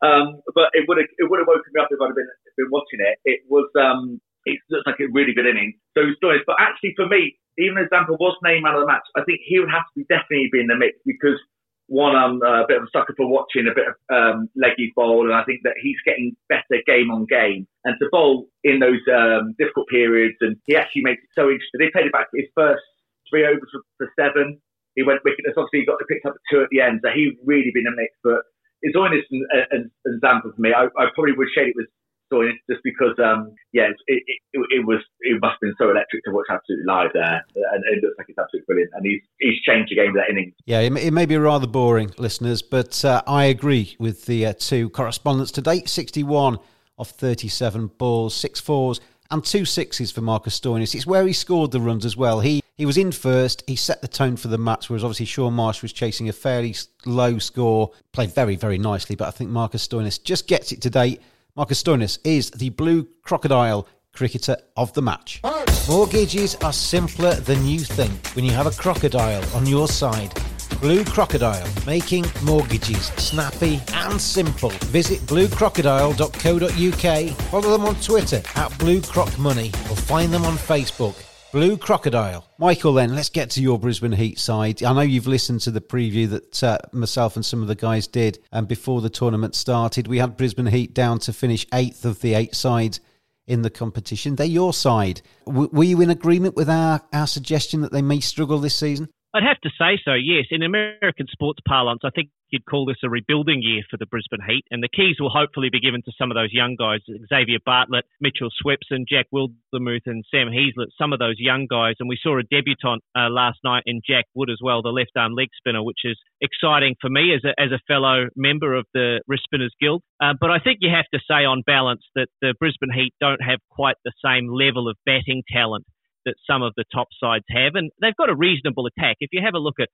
Um, 0.04 0.44
but 0.52 0.68
it 0.76 0.84
would 0.86 1.00
have 1.00 1.08
it 1.16 1.24
would 1.24 1.40
have 1.40 1.48
woken 1.48 1.72
me 1.72 1.80
up 1.80 1.88
if 1.88 1.96
I'd 1.96 2.12
have 2.12 2.20
been 2.20 2.28
been 2.60 2.70
watching 2.70 3.00
it. 3.00 3.16
It 3.24 3.40
was 3.48 3.64
um, 3.80 4.20
it 4.44 4.60
looks 4.68 4.84
like 4.84 5.00
a 5.00 5.08
really 5.08 5.32
good 5.32 5.48
inning. 5.48 5.72
So 5.96 6.04
Stoinis, 6.20 6.44
but 6.46 6.60
actually 6.60 6.92
for 7.00 7.08
me, 7.08 7.40
even 7.56 7.80
as 7.80 7.88
Zampa 7.88 8.12
was 8.12 8.36
named 8.44 8.68
man 8.68 8.76
of 8.76 8.84
the 8.84 8.90
match, 8.92 9.08
I 9.16 9.24
think 9.24 9.40
he 9.40 9.58
would 9.58 9.72
have 9.72 9.88
to 9.88 9.94
be 9.96 10.04
definitely 10.12 10.52
be 10.52 10.60
in 10.60 10.68
the 10.68 10.76
mix 10.76 11.00
because 11.08 11.40
one, 11.88 12.16
I'm 12.16 12.40
a 12.42 12.64
bit 12.66 12.78
of 12.78 12.84
a 12.84 12.92
sucker 12.92 13.14
for 13.16 13.28
watching 13.28 13.68
a 13.68 13.74
bit 13.74 13.88
of 13.88 13.96
um, 14.08 14.48
leggy 14.56 14.92
bowl, 14.96 15.28
and 15.28 15.34
I 15.34 15.44
think 15.44 15.60
that 15.64 15.74
he's 15.80 16.00
getting 16.04 16.36
better 16.48 16.80
game 16.86 17.10
on 17.10 17.26
game. 17.26 17.66
And 17.84 17.96
to 18.00 18.08
bowl 18.10 18.48
in 18.64 18.78
those 18.80 19.04
um, 19.12 19.54
difficult 19.58 19.88
periods, 19.88 20.36
and 20.40 20.56
he 20.64 20.76
actually 20.76 21.02
makes 21.02 21.22
it 21.22 21.30
so 21.34 21.50
interesting. 21.50 21.80
They 21.80 21.92
played 21.92 22.06
it 22.06 22.12
back 22.12 22.28
his 22.32 22.48
first 22.54 22.82
three 23.28 23.44
overs 23.44 23.68
for, 23.98 24.08
seven. 24.18 24.60
He 24.96 25.02
went 25.02 25.20
wicketless. 25.24 25.58
Obviously, 25.58 25.80
he 25.80 25.86
got 25.86 26.00
picked 26.08 26.24
up 26.24 26.34
at 26.34 26.44
two 26.50 26.62
at 26.62 26.68
the 26.70 26.80
end, 26.80 27.00
so 27.04 27.10
he's 27.12 27.34
really 27.44 27.72
been 27.74 27.86
a 27.86 27.94
mix. 27.96 28.14
But 28.22 28.40
it's 28.80 28.96
Stoinis 28.96 29.24
and, 29.30 29.44
and, 29.70 29.90
and 30.04 30.20
Zampa 30.20 30.52
for 30.54 30.60
me. 30.60 30.72
I, 30.72 30.86
I, 30.96 31.12
probably 31.14 31.32
would 31.32 31.48
shade 31.54 31.68
it 31.68 31.76
with 31.76 31.88
Stoinis 32.34 32.54
just 32.68 32.82
because, 32.82 33.14
um, 33.18 33.52
yeah, 33.72 33.88
it, 34.06 34.22
it, 34.26 34.40
it, 34.52 34.86
was 34.86 35.00
it 35.20 35.40
must 35.40 35.52
have 35.52 35.60
been 35.60 35.74
so 35.78 35.90
electric 35.90 36.24
to 36.24 36.30
watch 36.30 36.46
absolutely 36.50 36.86
live 36.86 37.10
there, 37.14 37.44
and 37.54 37.84
it 37.92 38.02
looks 38.02 38.16
like 38.18 38.26
it's 38.28 38.38
absolutely 38.38 38.66
brilliant. 38.66 38.90
And 38.94 39.06
he's 39.06 39.22
he's 39.38 39.60
changed 39.62 39.90
the 39.90 39.96
game 39.96 40.14
that 40.14 40.30
inning. 40.30 40.52
Yeah, 40.66 40.80
it, 40.80 40.92
it 40.96 41.12
may 41.12 41.26
be 41.26 41.36
rather 41.36 41.66
boring, 41.66 42.10
listeners, 42.18 42.62
but 42.62 43.04
uh, 43.04 43.22
I 43.26 43.44
agree 43.44 43.96
with 43.98 44.26
the 44.26 44.46
uh, 44.46 44.54
two 44.58 44.90
correspondents 44.90 45.52
today. 45.52 45.84
Sixty-one 45.84 46.58
off 46.96 47.10
thirty-seven 47.10 47.88
balls, 47.98 48.34
six 48.34 48.60
fours 48.60 49.00
and 49.30 49.44
two 49.44 49.64
sixes 49.64 50.12
for 50.12 50.20
Marcus 50.20 50.58
Stoinis. 50.58 50.94
It's 50.94 51.06
where 51.06 51.26
he 51.26 51.32
scored 51.32 51.70
the 51.70 51.80
runs 51.80 52.04
as 52.04 52.16
well. 52.16 52.40
He 52.40 52.62
he 52.76 52.86
was 52.86 52.96
in 52.96 53.12
first. 53.12 53.62
He 53.66 53.76
set 53.76 54.00
the 54.00 54.08
tone 54.08 54.36
for 54.36 54.48
the 54.48 54.58
match, 54.58 54.88
whereas 54.88 55.04
obviously 55.04 55.26
Shaun 55.26 55.54
Marsh 55.54 55.82
was 55.82 55.92
chasing 55.92 56.28
a 56.28 56.32
fairly 56.32 56.74
low 57.06 57.38
score. 57.38 57.90
Played 58.12 58.34
very 58.34 58.56
very 58.56 58.78
nicely, 58.78 59.16
but 59.16 59.28
I 59.28 59.30
think 59.30 59.50
Marcus 59.50 59.86
Stoinis 59.86 60.22
just 60.22 60.46
gets 60.46 60.72
it 60.72 60.80
today. 60.80 61.18
Marcus 61.56 61.80
Stoinis 61.80 62.18
is 62.24 62.50
the 62.50 62.70
blue 62.70 63.06
crocodile 63.22 63.86
cricketer 64.12 64.56
of 64.76 64.92
the 64.94 65.02
match. 65.02 65.40
Mortgages 65.88 66.56
are 66.56 66.72
simpler 66.72 67.34
than 67.34 67.64
you 67.64 67.78
think 67.78 68.26
when 68.34 68.44
you 68.44 68.50
have 68.50 68.66
a 68.66 68.72
crocodile 68.72 69.44
on 69.54 69.64
your 69.64 69.86
side. 69.86 70.34
Blue 70.80 71.04
Crocodile, 71.04 71.68
making 71.86 72.24
mortgages 72.42 73.06
snappy 73.18 73.80
and 73.92 74.20
simple. 74.20 74.70
Visit 74.90 75.20
bluecrocodile.co.uk, 75.20 77.36
follow 77.36 77.70
them 77.70 77.84
on 77.84 77.94
Twitter 78.00 78.42
at 78.56 78.76
Blue 78.80 79.00
Croc 79.00 79.38
Money, 79.38 79.68
or 79.88 79.96
find 79.96 80.32
them 80.32 80.44
on 80.44 80.56
Facebook. 80.56 81.14
Blue 81.54 81.76
Crocodile. 81.76 82.44
Michael, 82.58 82.94
then, 82.94 83.14
let's 83.14 83.28
get 83.28 83.48
to 83.50 83.62
your 83.62 83.78
Brisbane 83.78 84.10
Heat 84.10 84.40
side. 84.40 84.82
I 84.82 84.92
know 84.92 85.02
you've 85.02 85.28
listened 85.28 85.60
to 85.60 85.70
the 85.70 85.80
preview 85.80 86.28
that 86.30 86.64
uh, 86.64 86.78
myself 86.90 87.36
and 87.36 87.46
some 87.46 87.62
of 87.62 87.68
the 87.68 87.76
guys 87.76 88.08
did 88.08 88.40
and 88.50 88.66
before 88.66 89.00
the 89.00 89.08
tournament 89.08 89.54
started. 89.54 90.08
We 90.08 90.18
had 90.18 90.36
Brisbane 90.36 90.66
Heat 90.66 90.92
down 90.92 91.20
to 91.20 91.32
finish 91.32 91.64
eighth 91.72 92.04
of 92.04 92.22
the 92.22 92.34
eight 92.34 92.56
sides 92.56 92.98
in 93.46 93.62
the 93.62 93.70
competition. 93.70 94.34
They're 94.34 94.46
your 94.46 94.72
side. 94.72 95.22
W- 95.46 95.70
were 95.72 95.84
you 95.84 96.00
in 96.00 96.10
agreement 96.10 96.56
with 96.56 96.68
our, 96.68 97.02
our 97.12 97.28
suggestion 97.28 97.82
that 97.82 97.92
they 97.92 98.02
may 98.02 98.18
struggle 98.18 98.58
this 98.58 98.74
season? 98.74 99.08
I'd 99.34 99.42
have 99.42 99.60
to 99.62 99.70
say 99.76 99.98
so, 100.04 100.14
yes. 100.14 100.46
In 100.52 100.62
American 100.62 101.26
sports 101.26 101.58
parlance, 101.66 102.02
I 102.04 102.10
think 102.10 102.30
you'd 102.50 102.64
call 102.66 102.86
this 102.86 103.02
a 103.02 103.10
rebuilding 103.10 103.62
year 103.62 103.82
for 103.90 103.96
the 103.96 104.06
Brisbane 104.06 104.46
Heat, 104.46 104.64
and 104.70 104.80
the 104.80 104.88
keys 104.88 105.16
will 105.18 105.28
hopefully 105.28 105.70
be 105.72 105.80
given 105.80 106.02
to 106.02 106.12
some 106.16 106.30
of 106.30 106.36
those 106.36 106.52
young 106.52 106.76
guys 106.78 107.00
Xavier 107.28 107.58
Bartlett, 107.66 108.04
Mitchell 108.20 108.50
Swepson, 108.62 109.02
Jack 109.08 109.26
Wildermuth, 109.34 110.06
and 110.06 110.24
Sam 110.30 110.46
Heazlett, 110.46 110.94
some 110.96 111.12
of 111.12 111.18
those 111.18 111.34
young 111.38 111.66
guys. 111.68 111.96
And 111.98 112.08
we 112.08 112.16
saw 112.22 112.38
a 112.38 112.44
debutant 112.44 113.02
uh, 113.18 113.28
last 113.28 113.58
night 113.64 113.82
in 113.86 114.02
Jack 114.08 114.26
Wood 114.34 114.50
as 114.50 114.60
well, 114.62 114.82
the 114.82 114.90
left 114.90 115.10
arm 115.16 115.34
leg 115.34 115.48
spinner, 115.58 115.82
which 115.82 116.04
is 116.04 116.16
exciting 116.40 116.94
for 117.00 117.10
me 117.10 117.34
as 117.34 117.42
a, 117.42 117.60
as 117.60 117.72
a 117.72 117.82
fellow 117.88 118.28
member 118.36 118.72
of 118.72 118.86
the 118.94 119.20
Wrist 119.26 119.42
Spinners 119.46 119.74
Guild. 119.80 120.02
Uh, 120.22 120.34
but 120.40 120.52
I 120.52 120.60
think 120.60 120.78
you 120.80 120.90
have 120.94 121.10
to 121.12 121.18
say, 121.26 121.44
on 121.44 121.62
balance, 121.66 122.02
that 122.14 122.28
the 122.40 122.54
Brisbane 122.60 122.94
Heat 122.94 123.12
don't 123.20 123.42
have 123.42 123.58
quite 123.68 123.96
the 124.04 124.12
same 124.24 124.46
level 124.46 124.88
of 124.88 124.96
batting 125.04 125.42
talent 125.50 125.86
that 126.24 126.34
some 126.46 126.62
of 126.62 126.72
the 126.76 126.84
top 126.92 127.08
sides 127.18 127.44
have, 127.50 127.74
and 127.74 127.90
they've 128.00 128.16
got 128.16 128.30
a 128.30 128.36
reasonable 128.36 128.86
attack. 128.86 129.16
If 129.20 129.30
you 129.32 129.40
have 129.44 129.54
a 129.54 129.58
look 129.58 129.80
at 129.80 129.88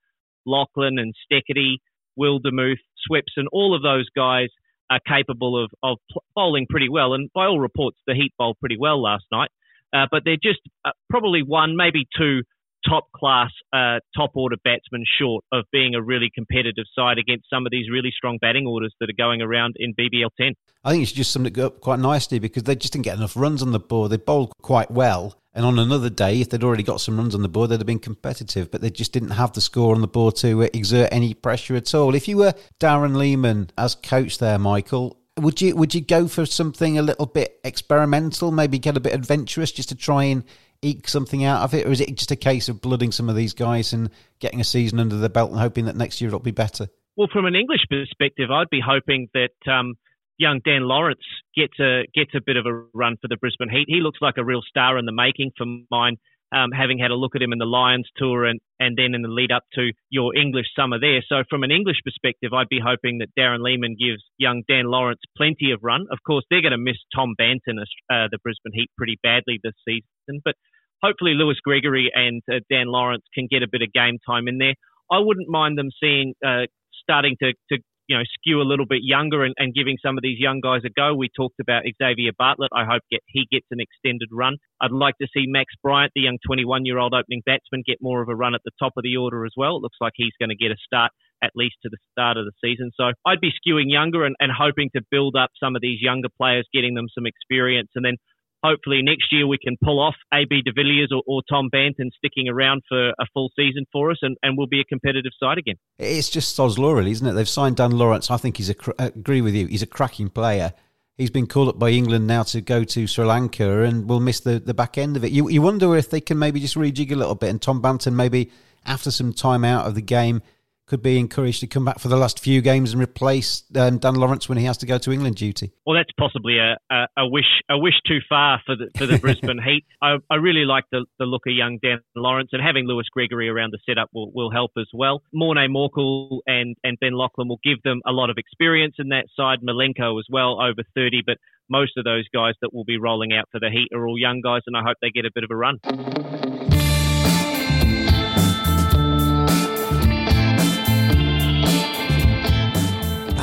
Laughlin 0.47 0.99
and 0.99 1.15
Steketee, 1.31 1.79
Wildermuth, 2.19 2.81
Swepson, 3.11 3.47
all 3.53 3.75
of 3.75 3.83
those 3.83 4.09
guys 4.15 4.49
are 4.91 5.01
capable 5.07 5.63
of, 5.63 5.71
of 5.83 5.99
bowling 6.35 6.67
pretty 6.69 6.89
well. 6.89 7.15
And 7.15 7.31
by 7.33 7.47
all 7.47 7.61
reports, 7.61 7.99
the 8.07 8.15
Heat 8.15 8.33
bowled 8.39 8.59
pretty 8.59 8.77
well 8.79 9.01
last 9.01 9.25
night. 9.31 9.51
Uh, 9.93 10.07
but 10.11 10.23
they're 10.25 10.37
just 10.43 10.61
uh, 10.85 10.91
probably 11.09 11.43
one, 11.43 11.77
maybe 11.77 12.07
two 12.17 12.43
top 12.89 13.11
class, 13.13 13.51
uh, 13.73 13.99
top 14.17 14.31
order 14.35 14.57
batsmen 14.65 15.05
short 15.19 15.45
of 15.53 15.65
being 15.73 15.95
a 15.95 16.03
really 16.03 16.31
competitive 16.35 16.85
side 16.95 17.19
against 17.19 17.47
some 17.51 17.67
of 17.67 17.73
these 17.73 17.91
really 17.91 18.13
strong 18.17 18.39
batting 18.41 18.67
orders 18.67 18.95
that 19.01 19.11
are 19.11 19.17
going 19.17 19.43
around 19.43 19.77
in 19.79 19.95
BBL 19.95 20.31
10. 20.41 20.55
I 20.85 20.93
think 20.93 21.03
it's 21.03 21.13
just 21.13 21.31
summed 21.31 21.47
it 21.47 21.59
up 21.59 21.81
quite 21.81 21.99
nicely 21.99 22.39
because 22.39 22.63
they 22.63 22.75
just 22.75 22.93
didn't 22.93 23.05
get 23.05 23.17
enough 23.17 23.37
runs 23.37 23.63
on 23.63 23.73
the 23.73 23.81
board. 23.81 24.11
They 24.11 24.17
bowled 24.17 24.53
quite 24.63 24.91
well. 24.91 25.37
And 25.53 25.67
on 25.67 25.79
another 25.79 26.11
day, 26.11 26.41
if 26.41 26.51
they'd 26.51 26.63
already 26.63 26.85
got 26.85 27.01
some 27.01 27.17
runs 27.17 27.35
on 27.35 27.43
the 27.43 27.49
board, 27.49 27.71
they'd 27.71 27.81
have 27.81 27.87
been 27.87 27.99
competitive, 27.99 28.71
but 28.71 28.81
they 28.81 28.91
just 28.91 29.13
didn't 29.13 29.31
have 29.31 29.53
the 29.53 29.61
score 29.61 29.95
on 29.95 30.01
the 30.01 30.07
board 30.07 30.37
to 30.37 30.63
uh, 30.63 30.69
exert 30.73 31.09
any 31.11 31.35
pressure 31.35 31.75
at 31.75 31.93
all. 31.93 32.15
If 32.15 32.29
you 32.29 32.37
were 32.37 32.55
Darren 32.79 33.17
Lehmann 33.17 33.71
as 33.77 33.97
coach 33.97 34.39
there, 34.39 34.61
Michael, 34.61 35.19
would 35.37 35.61
you 35.61 35.75
would 35.75 35.95
you 35.95 36.01
go 36.01 36.29
for 36.29 36.47
something 36.47 36.99
a 36.99 37.03
little 37.03 37.27
bit 37.27 37.59
experimental, 37.65 38.53
maybe 38.53 38.79
get 38.79 38.97
a 38.97 39.01
bit 39.01 39.15
adventurous, 39.15 39.73
just 39.73 39.89
to 39.89 39.95
try 39.97 40.25
and 40.25 40.45
eke 40.83 41.09
something 41.09 41.45
out 41.45 41.63
of 41.63 41.75
it, 41.75 41.87
or 41.87 41.91
is 41.91 42.01
it 42.01 42.15
just 42.15 42.31
a 42.31 42.37
case 42.37 42.69
of 42.69 42.81
blooding 42.81 43.13
some 43.13 43.29
of 43.29 43.37
these 43.37 43.53
guys 43.53 43.93
and 43.93 44.11
getting 44.39 44.61
a 44.61 44.65
season 44.65 44.99
under 44.99 45.17
the 45.17 45.29
belt 45.29 45.51
and 45.51 45.61
hoping 45.61 45.85
that 45.85 45.97
next 45.97 46.21
year 46.21 46.29
it'll 46.29 46.41
be 46.41 46.51
better? 46.51 46.89
Well, 47.17 47.29
from 47.33 47.47
an 47.47 47.55
English 47.55 47.83
perspective, 47.89 48.51
I'd 48.51 48.71
be 48.71 48.81
hoping 48.85 49.29
that 49.35 49.71
um, 49.71 49.95
young 50.39 50.61
Dan 50.65 50.83
Lawrence 50.83 51.21
gets 51.55 51.79
a 51.81 52.05
gets 52.15 52.35
a 52.35 52.41
bit 52.45 52.57
of 52.57 52.67
a 52.67 52.73
run 52.95 53.17
for 53.21 53.29
the 53.29 53.37
Brisbane 53.37 53.69
Heat. 53.69 53.85
He 53.89 54.01
looks 54.01 54.19
like 54.23 54.35
a 54.39 54.45
real 54.45 54.63
star 54.63 54.97
in 54.99 55.05
the 55.05 55.13
making 55.13 55.53
for 55.57 55.67
mine. 55.91 56.17
Um, 56.53 56.73
having 56.73 56.99
had 56.99 57.13
a 57.13 57.15
look 57.15 57.37
at 57.37 57.43
him 57.43 57.53
in 57.53 57.59
the 57.59 57.65
Lions 57.65 58.09
tour 58.17 58.45
and, 58.45 58.59
and 58.81 58.99
then 58.99 59.15
in 59.15 59.23
the 59.23 59.29
lead 59.29 59.53
up 59.53 59.63
to 59.75 59.93
your 60.11 60.35
English 60.35 60.67
summer 60.75 60.99
there. 60.99 61.23
So, 61.29 61.45
from 61.49 61.63
an 61.63 61.71
English 61.71 61.99
perspective, 62.05 62.53
I'd 62.53 62.69
be 62.69 62.81
hoping 62.85 63.19
that 63.19 63.31
Darren 63.39 63.63
Lehmann 63.63 63.95
gives 63.95 64.23
young 64.37 64.65
Dan 64.69 64.87
Lawrence 64.87 65.21
plenty 65.37 65.71
of 65.71 65.79
run. 65.83 66.07
Of 66.11 66.19
course, 66.27 66.45
they're 66.51 66.63
going 66.63 66.73
to 66.73 66.79
miss 66.79 66.99
Tom 67.15 67.35
Banton, 67.41 67.79
uh, 67.79 68.27
the 68.33 68.39
Brisbane 68.43 68.73
Heat, 68.75 68.91
pretty 68.99 69.19
badly 69.23 69.61
this 69.63 69.75
season, 69.87 70.43
but 70.45 70.55
hopefully 71.03 71.35
Lewis 71.35 71.59
Gregory 71.63 72.11
and 72.15 72.43
uh, 72.51 72.61
Dan 72.71 72.87
Lawrence 72.87 73.25
can 73.35 73.47
get 73.51 73.63
a 73.63 73.69
bit 73.71 73.83
of 73.83 73.93
game 73.93 74.19
time 74.27 74.49
in 74.49 74.59
there. 74.59 74.75
I 75.11 75.19
wouldn't 75.19 75.49
mind 75.49 75.79
them 75.79 75.91
seeing 76.01 76.35
uh, 76.45 76.67
starting 77.03 77.37
to, 77.43 77.53
to 77.71 77.79
you 78.11 78.17
know, 78.17 78.25
skew 78.35 78.61
a 78.61 78.67
little 78.67 78.87
bit 78.87 79.03
younger 79.03 79.45
and, 79.45 79.55
and 79.57 79.73
giving 79.73 79.97
some 80.03 80.19
of 80.19 80.23
these 80.23 80.41
young 80.41 80.59
guys 80.61 80.83
a 80.85 80.91
go. 80.91 81.15
We 81.15 81.29
talked 81.31 81.61
about 81.61 81.85
Xavier 81.87 82.33
Bartlett. 82.37 82.73
I 82.75 82.83
hope 82.85 83.03
get, 83.09 83.21
he 83.29 83.47
gets 83.53 83.67
an 83.71 83.79
extended 83.79 84.31
run. 84.33 84.57
I'd 84.81 84.91
like 84.91 85.15
to 85.23 85.29
see 85.33 85.45
Max 85.47 85.73
Bryant, 85.81 86.11
the 86.17 86.23
young 86.23 86.39
21 86.45 86.87
year 86.87 86.99
old 86.99 87.15
opening 87.15 87.43
batsman, 87.47 87.85
get 87.87 87.99
more 88.01 88.21
of 88.21 88.29
a 88.29 88.35
run 88.35 88.57
at 88.57 88.63
the 88.65 88.73
top 88.81 88.95
of 88.97 89.05
the 89.05 89.17
order 89.17 89.47
as 89.47 89.53
well. 89.57 89.77
It 89.77 89.83
looks 89.83 89.99
like 90.01 90.15
he's 90.17 90.35
going 90.41 90.51
to 90.51 90.57
get 90.57 90.73
a 90.73 90.77
start 90.85 91.13
at 91.43 91.53
least 91.55 91.77
to 91.83 91.89
the 91.89 91.99
start 92.11 92.37
of 92.37 92.45
the 92.45 92.53
season. 92.63 92.91
So 92.97 93.13
I'd 93.25 93.41
be 93.41 93.53
skewing 93.55 93.87
younger 93.87 94.25
and, 94.25 94.35
and 94.41 94.51
hoping 94.51 94.91
to 94.97 95.03
build 95.09 95.37
up 95.37 95.51
some 95.63 95.77
of 95.77 95.81
these 95.81 96.03
younger 96.03 96.29
players, 96.37 96.67
getting 96.75 96.95
them 96.95 97.07
some 97.15 97.27
experience, 97.27 97.91
and 97.95 98.05
then 98.05 98.17
hopefully 98.63 99.01
next 99.03 99.33
year 99.33 99.47
we 99.47 99.59
can 99.59 99.77
pull 99.83 100.01
off 100.01 100.15
AB 100.33 100.63
de 100.63 100.73
Villiers 100.73 101.11
or, 101.13 101.23
or, 101.27 101.43
Tom 101.49 101.69
Banton 101.73 102.11
sticking 102.17 102.49
around 102.49 102.83
for 102.89 103.11
a 103.11 103.27
full 103.33 103.51
season 103.57 103.87
for 103.93 104.11
us 104.11 104.19
and, 104.23 104.37
and 104.43 104.57
we'll 104.57 104.67
be 104.67 104.81
a 104.81 104.85
competitive 104.85 105.33
side 105.39 105.59
again. 105.59 105.77
It's 105.99 106.29
just 106.29 106.55
Sod's 106.55 106.79
law, 106.79 106.93
really, 106.93 107.11
isn't 107.11 107.27
it? 107.27 107.33
They've 107.33 107.49
signed 107.49 107.77
Dan 107.77 107.93
Lawrence. 107.93 108.31
I 108.31 108.37
think 108.37 108.57
he's 108.57 108.71
a, 108.71 108.75
I 108.99 109.07
agree 109.07 109.41
with 109.41 109.55
you, 109.55 109.67
he's 109.67 109.83
a 109.83 109.87
cracking 109.87 110.29
player. 110.29 110.73
He's 111.17 111.31
been 111.31 111.47
called 111.47 111.69
up 111.69 111.79
by 111.79 111.91
England 111.91 112.27
now 112.27 112.45
to 112.45 112.61
go 112.61 112.83
to 112.85 113.07
Sri 113.07 113.25
Lanka 113.25 113.83
and 113.83 114.09
we'll 114.09 114.21
miss 114.21 114.41
the, 114.41 114.59
the 114.59 114.73
back 114.73 114.97
end 114.97 115.17
of 115.17 115.25
it. 115.25 115.33
You, 115.33 115.51
you 115.51 115.61
wonder 115.61 115.97
if 115.97 116.09
they 116.09 116.21
can 116.21 116.39
maybe 116.39 116.61
just 116.61 116.77
rejig 116.77 117.13
a 117.13 117.17
little 117.17 117.35
bit 117.35 117.51
and 117.51 117.61
Tom 117.61 117.83
Banton 117.83 118.15
maybe 118.15 118.51
after 118.87 119.11
some 119.11 119.33
time 119.33 119.65
out 119.65 119.87
of 119.87 119.95
the 119.95 120.03
game 120.03 120.43
could 120.91 121.03
be 121.05 121.21
encouraged 121.21 121.61
to 121.61 121.69
come 121.69 121.85
back 121.85 122.01
for 122.01 122.09
the 122.09 122.17
last 122.17 122.41
few 122.41 122.61
games 122.61 122.93
and 122.93 123.01
replace 123.01 123.63
um, 123.77 123.99
Dan 123.99 124.17
Lawrence 124.17 124.49
when 124.49 124.59
he 124.59 124.65
has 124.65 124.77
to 124.79 124.87
go 124.87 124.99
to 124.99 125.13
England 125.13 125.37
duty. 125.37 125.71
Well, 125.87 125.97
that's 125.97 126.11
possibly 126.19 126.59
a, 126.59 126.79
a, 126.93 127.07
a 127.17 127.29
wish 127.29 127.63
a 127.71 127.79
wish 127.79 127.95
too 128.09 128.19
far 128.29 128.61
for 128.67 128.75
the 128.75 128.91
for 128.99 129.07
the 129.07 129.19
Brisbane 129.19 129.63
Heat. 129.65 129.85
I, 130.03 130.17
I 130.29 130.35
really 130.35 130.65
like 130.65 130.83
the, 130.91 131.07
the 131.21 131.27
look 131.27 131.43
of 131.47 131.55
young 131.55 131.79
Dan 131.81 132.01
Lawrence, 132.17 132.51
and 132.53 132.61
having 132.61 132.87
Lewis 132.89 133.07
Gregory 133.13 133.49
around 133.49 133.73
the 133.73 133.79
setup 133.89 134.09
will, 134.13 134.33
will 134.35 134.51
help 134.51 134.73
as 134.77 134.89
well. 134.93 135.23
Morne 135.33 135.71
Morkel 135.71 136.41
and, 136.49 136.75
and 136.83 136.99
Ben 136.99 137.13
Laughlin 137.13 137.47
will 137.47 137.61
give 137.63 137.81
them 137.85 138.01
a 138.05 138.11
lot 138.11 138.29
of 138.29 138.37
experience 138.37 138.97
in 138.99 139.11
that 139.11 139.27
side. 139.37 139.61
Malenko 139.63 140.19
as 140.19 140.27
well, 140.29 140.61
over 140.61 140.83
30, 140.97 141.23
but 141.25 141.37
most 141.69 141.93
of 141.99 142.05
those 142.05 142.27
guys 142.35 142.55
that 142.63 142.75
will 142.75 142.85
be 142.85 142.99
rolling 142.99 143.33
out 143.33 143.45
for 143.53 143.61
the 143.61 143.71
Heat 143.71 143.97
are 143.97 144.09
all 144.09 144.19
young 144.19 144.41
guys, 144.41 144.63
and 144.67 144.77
I 144.77 144.83
hope 144.85 144.97
they 145.01 145.11
get 145.11 145.25
a 145.25 145.31
bit 145.33 145.45
of 145.45 145.53
a 145.53 145.57
run. 145.57 145.79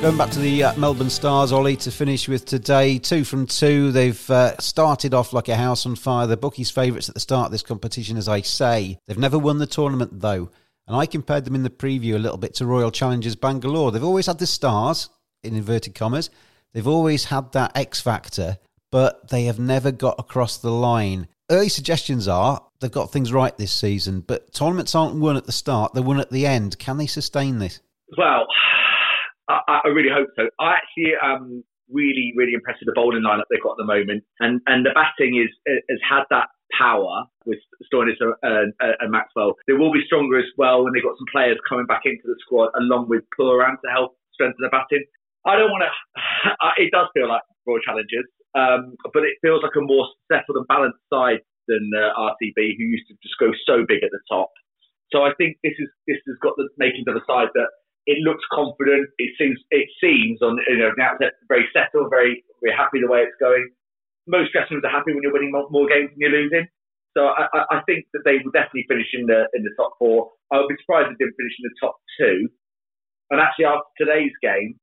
Going 0.00 0.16
back 0.16 0.30
to 0.30 0.38
the 0.38 0.64
uh, 0.64 0.74
Melbourne 0.78 1.10
Stars, 1.10 1.52
Ollie, 1.52 1.76
to 1.76 1.90
finish 1.90 2.26
with 2.26 2.46
today. 2.46 2.98
Two 2.98 3.22
from 3.22 3.46
two. 3.46 3.92
They've 3.92 4.30
uh, 4.30 4.56
started 4.56 5.12
off 5.12 5.34
like 5.34 5.48
a 5.48 5.56
house 5.56 5.84
on 5.84 5.94
fire. 5.94 6.26
The 6.26 6.38
bookies' 6.38 6.70
favourites 6.70 7.10
at 7.10 7.14
the 7.14 7.20
start 7.20 7.46
of 7.46 7.52
this 7.52 7.62
competition, 7.62 8.16
as 8.16 8.26
I 8.26 8.40
say. 8.40 8.98
They've 9.06 9.18
never 9.18 9.38
won 9.38 9.58
the 9.58 9.66
tournament, 9.66 10.20
though. 10.20 10.50
And 10.86 10.96
I 10.96 11.04
compared 11.04 11.44
them 11.44 11.54
in 11.54 11.64
the 11.64 11.68
preview 11.68 12.14
a 12.14 12.18
little 12.18 12.38
bit 12.38 12.54
to 12.54 12.66
Royal 12.66 12.90
Challengers 12.90 13.36
Bangalore. 13.36 13.92
They've 13.92 14.02
always 14.02 14.24
had 14.24 14.38
the 14.38 14.46
stars, 14.46 15.10
in 15.44 15.54
inverted 15.54 15.94
commas. 15.94 16.30
They've 16.72 16.88
always 16.88 17.26
had 17.26 17.52
that 17.52 17.76
X 17.76 18.00
factor, 18.00 18.56
but 18.90 19.28
they 19.28 19.44
have 19.44 19.58
never 19.58 19.92
got 19.92 20.18
across 20.18 20.56
the 20.56 20.72
line. 20.72 21.28
Early 21.50 21.68
suggestions 21.68 22.26
are 22.26 22.64
they've 22.80 22.90
got 22.90 23.12
things 23.12 23.34
right 23.34 23.56
this 23.58 23.72
season, 23.72 24.20
but 24.22 24.54
tournaments 24.54 24.94
aren't 24.94 25.16
won 25.16 25.36
at 25.36 25.44
the 25.44 25.52
start, 25.52 25.92
they're 25.92 26.02
won 26.02 26.20
at 26.20 26.30
the 26.30 26.46
end. 26.46 26.78
Can 26.78 26.96
they 26.96 27.06
sustain 27.06 27.58
this? 27.58 27.80
Well, 28.16 28.46
I, 29.50 29.80
I 29.84 29.88
really 29.88 30.10
hope 30.12 30.28
so. 30.36 30.48
I 30.58 30.78
actually 30.78 31.14
am 31.22 31.64
really, 31.90 32.32
really 32.36 32.54
impressed 32.54 32.80
with 32.80 32.94
the 32.94 32.98
bowling 32.98 33.22
lineup 33.26 33.50
they've 33.50 33.62
got 33.62 33.74
at 33.74 33.82
the 33.82 33.90
moment, 33.90 34.24
and 34.38 34.60
and 34.66 34.86
the 34.86 34.94
batting 34.94 35.36
is 35.36 35.50
has 35.66 36.00
had 36.06 36.24
that 36.30 36.48
power 36.70 37.26
with 37.46 37.58
Stoinis 37.90 38.14
and, 38.20 38.72
and, 38.78 39.10
Maxwell. 39.10 39.54
They 39.66 39.74
will 39.74 39.92
be 39.92 40.06
stronger 40.06 40.38
as 40.38 40.46
well 40.56 40.84
when 40.84 40.92
they've 40.94 41.02
got 41.02 41.18
some 41.18 41.26
players 41.32 41.58
coming 41.68 41.86
back 41.86 42.02
into 42.06 42.22
the 42.24 42.38
squad 42.46 42.70
along 42.78 43.08
with 43.08 43.26
Pooran 43.34 43.74
to 43.82 43.88
help 43.90 44.14
strengthen 44.32 44.62
the 44.62 44.70
batting. 44.70 45.02
I 45.46 45.56
don't 45.56 45.70
want 45.70 45.84
to. 45.84 45.92
It 46.78 46.92
does 46.92 47.08
feel 47.12 47.28
like 47.28 47.42
Royal 47.66 47.82
Challengers, 47.82 48.28
um, 48.54 48.94
but 49.12 49.24
it 49.24 49.36
feels 49.42 49.62
like 49.62 49.74
a 49.76 49.82
more 49.82 50.08
settled 50.30 50.56
and 50.62 50.68
balanced 50.68 51.02
side 51.12 51.42
than 51.68 51.90
uh, 51.92 52.14
RCB, 52.16 52.56
who 52.78 52.84
used 52.84 53.06
to 53.08 53.14
just 53.22 53.36
go 53.38 53.50
so 53.66 53.84
big 53.86 54.02
at 54.02 54.10
the 54.10 54.22
top. 54.30 54.50
So 55.12 55.22
I 55.26 55.34
think 55.36 55.58
this 55.62 55.74
is 55.78 55.90
this 56.06 56.22
has 56.26 56.38
got 56.40 56.54
the 56.56 56.70
makings 56.78 57.10
of 57.10 57.18
a 57.18 57.24
side 57.26 57.50
that 57.54 57.68
it 58.06 58.18
looks 58.24 58.44
confident. 58.52 59.08
It 59.18 59.32
seems 59.36 59.58
it 59.70 59.88
seems 60.00 60.40
on 60.42 60.58
you 60.68 60.78
know 60.78 60.92
the 60.96 61.02
outset 61.02 61.36
very 61.48 61.68
settled, 61.72 62.10
very 62.10 62.44
very 62.62 62.76
happy 62.76 63.00
the 63.00 63.10
way 63.10 63.20
it's 63.20 63.36
going. 63.40 63.68
Most 64.26 64.52
dressing 64.52 64.76
rooms 64.76 64.84
are 64.84 64.94
happy 64.94 65.12
when 65.12 65.22
you're 65.22 65.32
winning 65.32 65.52
more 65.52 65.88
games 65.88 66.10
than 66.10 66.20
you're 66.20 66.34
losing. 66.34 66.68
So 67.16 67.26
I, 67.26 67.48
I 67.70 67.82
think 67.90 68.06
that 68.14 68.22
they 68.24 68.38
will 68.38 68.54
definitely 68.54 68.86
finish 68.86 69.10
in 69.12 69.26
the 69.26 69.48
in 69.52 69.62
the 69.66 69.74
top 69.76 69.98
four. 69.98 70.30
I 70.52 70.58
would 70.58 70.68
be 70.68 70.78
surprised 70.80 71.10
if 71.10 71.18
they 71.18 71.26
didn't 71.26 71.36
finish 71.36 71.56
in 71.58 71.66
the 71.66 71.76
top 71.82 71.96
two. 72.18 72.36
And 73.30 73.40
actually, 73.40 73.66
after 73.66 73.90
today's 73.98 74.34
game, 74.42 74.78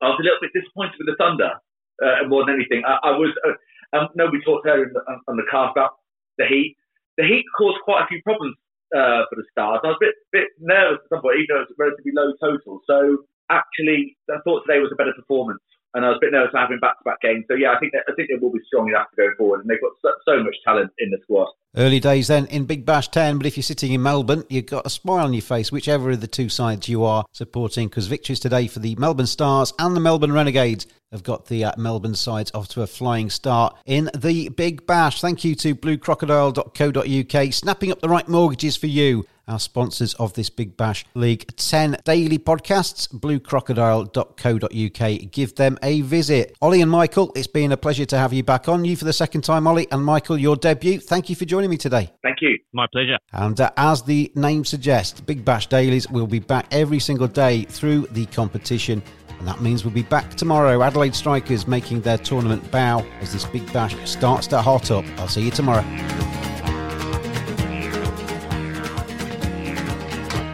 I 0.00 0.12
was 0.12 0.20
a 0.20 0.24
little 0.24 0.40
bit 0.40 0.52
disappointed 0.56 0.96
with 1.00 1.08
the 1.12 1.18
Thunder 1.20 1.52
uh, 2.00 2.28
more 2.28 2.44
than 2.44 2.56
anything. 2.56 2.84
I, 2.84 3.10
I 3.10 3.12
was. 3.16 3.32
Uh, 3.42 3.56
um, 3.94 4.08
nobody 4.18 4.42
talked 4.42 4.66
earlier 4.66 4.90
on 4.90 4.92
the, 4.92 5.02
on 5.30 5.36
the 5.36 5.46
cast 5.50 5.72
about 5.72 5.96
the 6.38 6.44
Heat. 6.44 6.76
The 7.16 7.24
Heat 7.24 7.46
caused 7.56 7.78
quite 7.86 8.02
a 8.02 8.08
few 8.10 8.20
problems 8.22 8.56
uh, 8.94 9.26
for 9.26 9.36
the 9.36 9.46
Stars. 9.50 9.80
I 9.82 9.94
was 9.94 9.98
a 10.02 10.04
bit, 10.04 10.14
bit 10.32 10.48
nervous 10.60 11.02
at 11.02 11.08
some 11.08 11.22
point, 11.22 11.42
even 11.42 11.50
though 11.50 11.62
it 11.62 11.70
was 11.70 11.78
relatively 11.78 12.12
low 12.14 12.30
total. 12.38 12.80
So 12.86 13.24
actually, 13.50 14.16
I 14.30 14.38
thought 14.44 14.66
today 14.66 14.78
was 14.78 14.92
a 14.92 14.98
better 14.98 15.14
performance. 15.14 15.62
And 15.94 16.04
I 16.04 16.08
was 16.08 16.18
a 16.18 16.26
bit 16.26 16.32
nervous 16.32 16.52
having 16.54 16.78
back-to-back 16.78 17.22
games. 17.22 17.46
So 17.48 17.54
yeah, 17.54 17.72
I 17.72 17.78
think 17.78 17.92
that, 17.92 18.04
I 18.06 18.12
think 18.14 18.28
they 18.28 18.36
will 18.38 18.52
be 18.52 18.60
strong 18.66 18.86
enough 18.88 19.06
to 19.10 19.16
go 19.16 19.28
forward, 19.38 19.60
and 19.60 19.70
they've 19.70 19.80
got 19.80 19.92
so, 20.02 20.10
so 20.28 20.44
much 20.44 20.54
talent 20.62 20.90
in 20.98 21.08
the 21.08 21.16
squad. 21.22 21.48
Early 21.74 22.00
days 22.00 22.28
then 22.28 22.44
in 22.46 22.66
Big 22.66 22.84
Bash 22.84 23.08
10, 23.08 23.38
but 23.38 23.46
if 23.46 23.56
you're 23.56 23.62
sitting 23.62 23.92
in 23.92 24.02
Melbourne, 24.02 24.44
you've 24.50 24.66
got 24.66 24.84
a 24.84 24.90
smile 24.90 25.24
on 25.24 25.32
your 25.32 25.40
face, 25.40 25.72
whichever 25.72 26.10
of 26.10 26.20
the 26.20 26.26
two 26.26 26.50
sides 26.50 26.86
you 26.86 27.02
are 27.04 27.24
supporting, 27.32 27.88
because 27.88 28.08
victories 28.08 28.40
today 28.40 28.66
for 28.66 28.80
the 28.80 28.94
Melbourne 28.96 29.26
Stars 29.26 29.72
and 29.78 29.96
the 29.96 30.00
Melbourne 30.00 30.32
Renegades 30.32 30.86
have 31.12 31.22
got 31.22 31.46
the 31.46 31.64
uh, 31.64 31.72
Melbourne 31.76 32.14
sides 32.14 32.50
off 32.54 32.68
to 32.68 32.82
a 32.82 32.86
flying 32.86 33.30
start 33.30 33.76
in 33.86 34.10
the 34.14 34.48
Big 34.50 34.86
Bash. 34.86 35.20
Thank 35.20 35.44
you 35.44 35.54
to 35.56 35.74
bluecrocodile.co.uk, 35.74 37.52
snapping 37.52 37.92
up 37.92 38.00
the 38.00 38.08
right 38.08 38.28
mortgages 38.28 38.76
for 38.76 38.86
you 38.86 39.26
our 39.48 39.58
sponsors 39.60 40.14
of 40.14 40.32
this 40.34 40.50
Big 40.50 40.76
Bash 40.76 41.04
League 41.14 41.46
10 41.56 41.98
daily 42.04 42.38
podcasts, 42.38 43.08
bluecrocodile.co.uk. 43.08 45.30
Give 45.30 45.54
them 45.54 45.78
a 45.82 46.00
visit. 46.00 46.56
Ollie 46.60 46.82
and 46.82 46.90
Michael, 46.90 47.30
it's 47.36 47.46
been 47.46 47.70
a 47.72 47.76
pleasure 47.76 48.06
to 48.06 48.18
have 48.18 48.32
you 48.32 48.42
back 48.42 48.68
on. 48.68 48.84
You 48.84 48.96
for 48.96 49.04
the 49.04 49.12
second 49.12 49.42
time, 49.42 49.68
Ollie, 49.68 49.86
and 49.92 50.04
Michael, 50.04 50.38
your 50.38 50.56
debut. 50.56 50.98
Thank 50.98 51.30
you 51.30 51.36
for 51.36 51.44
joining 51.44 51.70
me 51.70 51.76
today. 51.76 52.10
Thank 52.22 52.38
you. 52.40 52.58
My 52.72 52.88
pleasure. 52.90 53.18
And 53.32 53.60
uh, 53.60 53.70
as 53.76 54.02
the 54.02 54.32
name 54.34 54.64
suggests, 54.64 55.20
Big 55.20 55.44
Bash 55.44 55.68
Dailies 55.68 56.10
will 56.10 56.26
be 56.26 56.40
back 56.40 56.66
every 56.72 56.98
single 56.98 57.28
day 57.28 57.62
through 57.64 58.08
the 58.10 58.24
competition. 58.26 59.02
And 59.38 59.46
that 59.46 59.60
means 59.60 59.84
we'll 59.84 59.94
be 59.94 60.02
back 60.02 60.34
tomorrow. 60.34 60.82
Adelaide 60.82 61.14
Strikers 61.14 61.66
making 61.66 62.00
their 62.00 62.18
tournament 62.18 62.70
bow 62.70 63.04
as 63.20 63.32
this 63.32 63.44
Big 63.44 63.70
Bash 63.72 63.96
starts 64.08 64.46
to 64.48 64.62
hot 64.62 64.90
up. 64.90 65.04
I'll 65.18 65.28
see 65.28 65.42
you 65.42 65.50
tomorrow. 65.50 65.84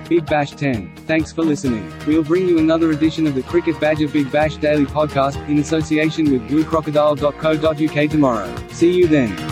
Big 0.08 0.26
Bash 0.26 0.50
10. 0.50 0.94
Thanks 1.06 1.32
for 1.32 1.42
listening. 1.42 1.90
We'll 2.06 2.22
bring 2.22 2.46
you 2.46 2.58
another 2.58 2.90
edition 2.90 3.26
of 3.26 3.34
the 3.34 3.42
Cricket 3.42 3.80
Badger 3.80 4.08
Big 4.08 4.30
Bash 4.30 4.56
Daily 4.56 4.84
Podcast 4.84 5.36
in 5.48 5.58
association 5.58 6.30
with 6.30 6.42
bluecrocodile.co.uk 6.50 8.10
tomorrow. 8.10 8.68
See 8.68 8.92
you 8.92 9.06
then. 9.06 9.51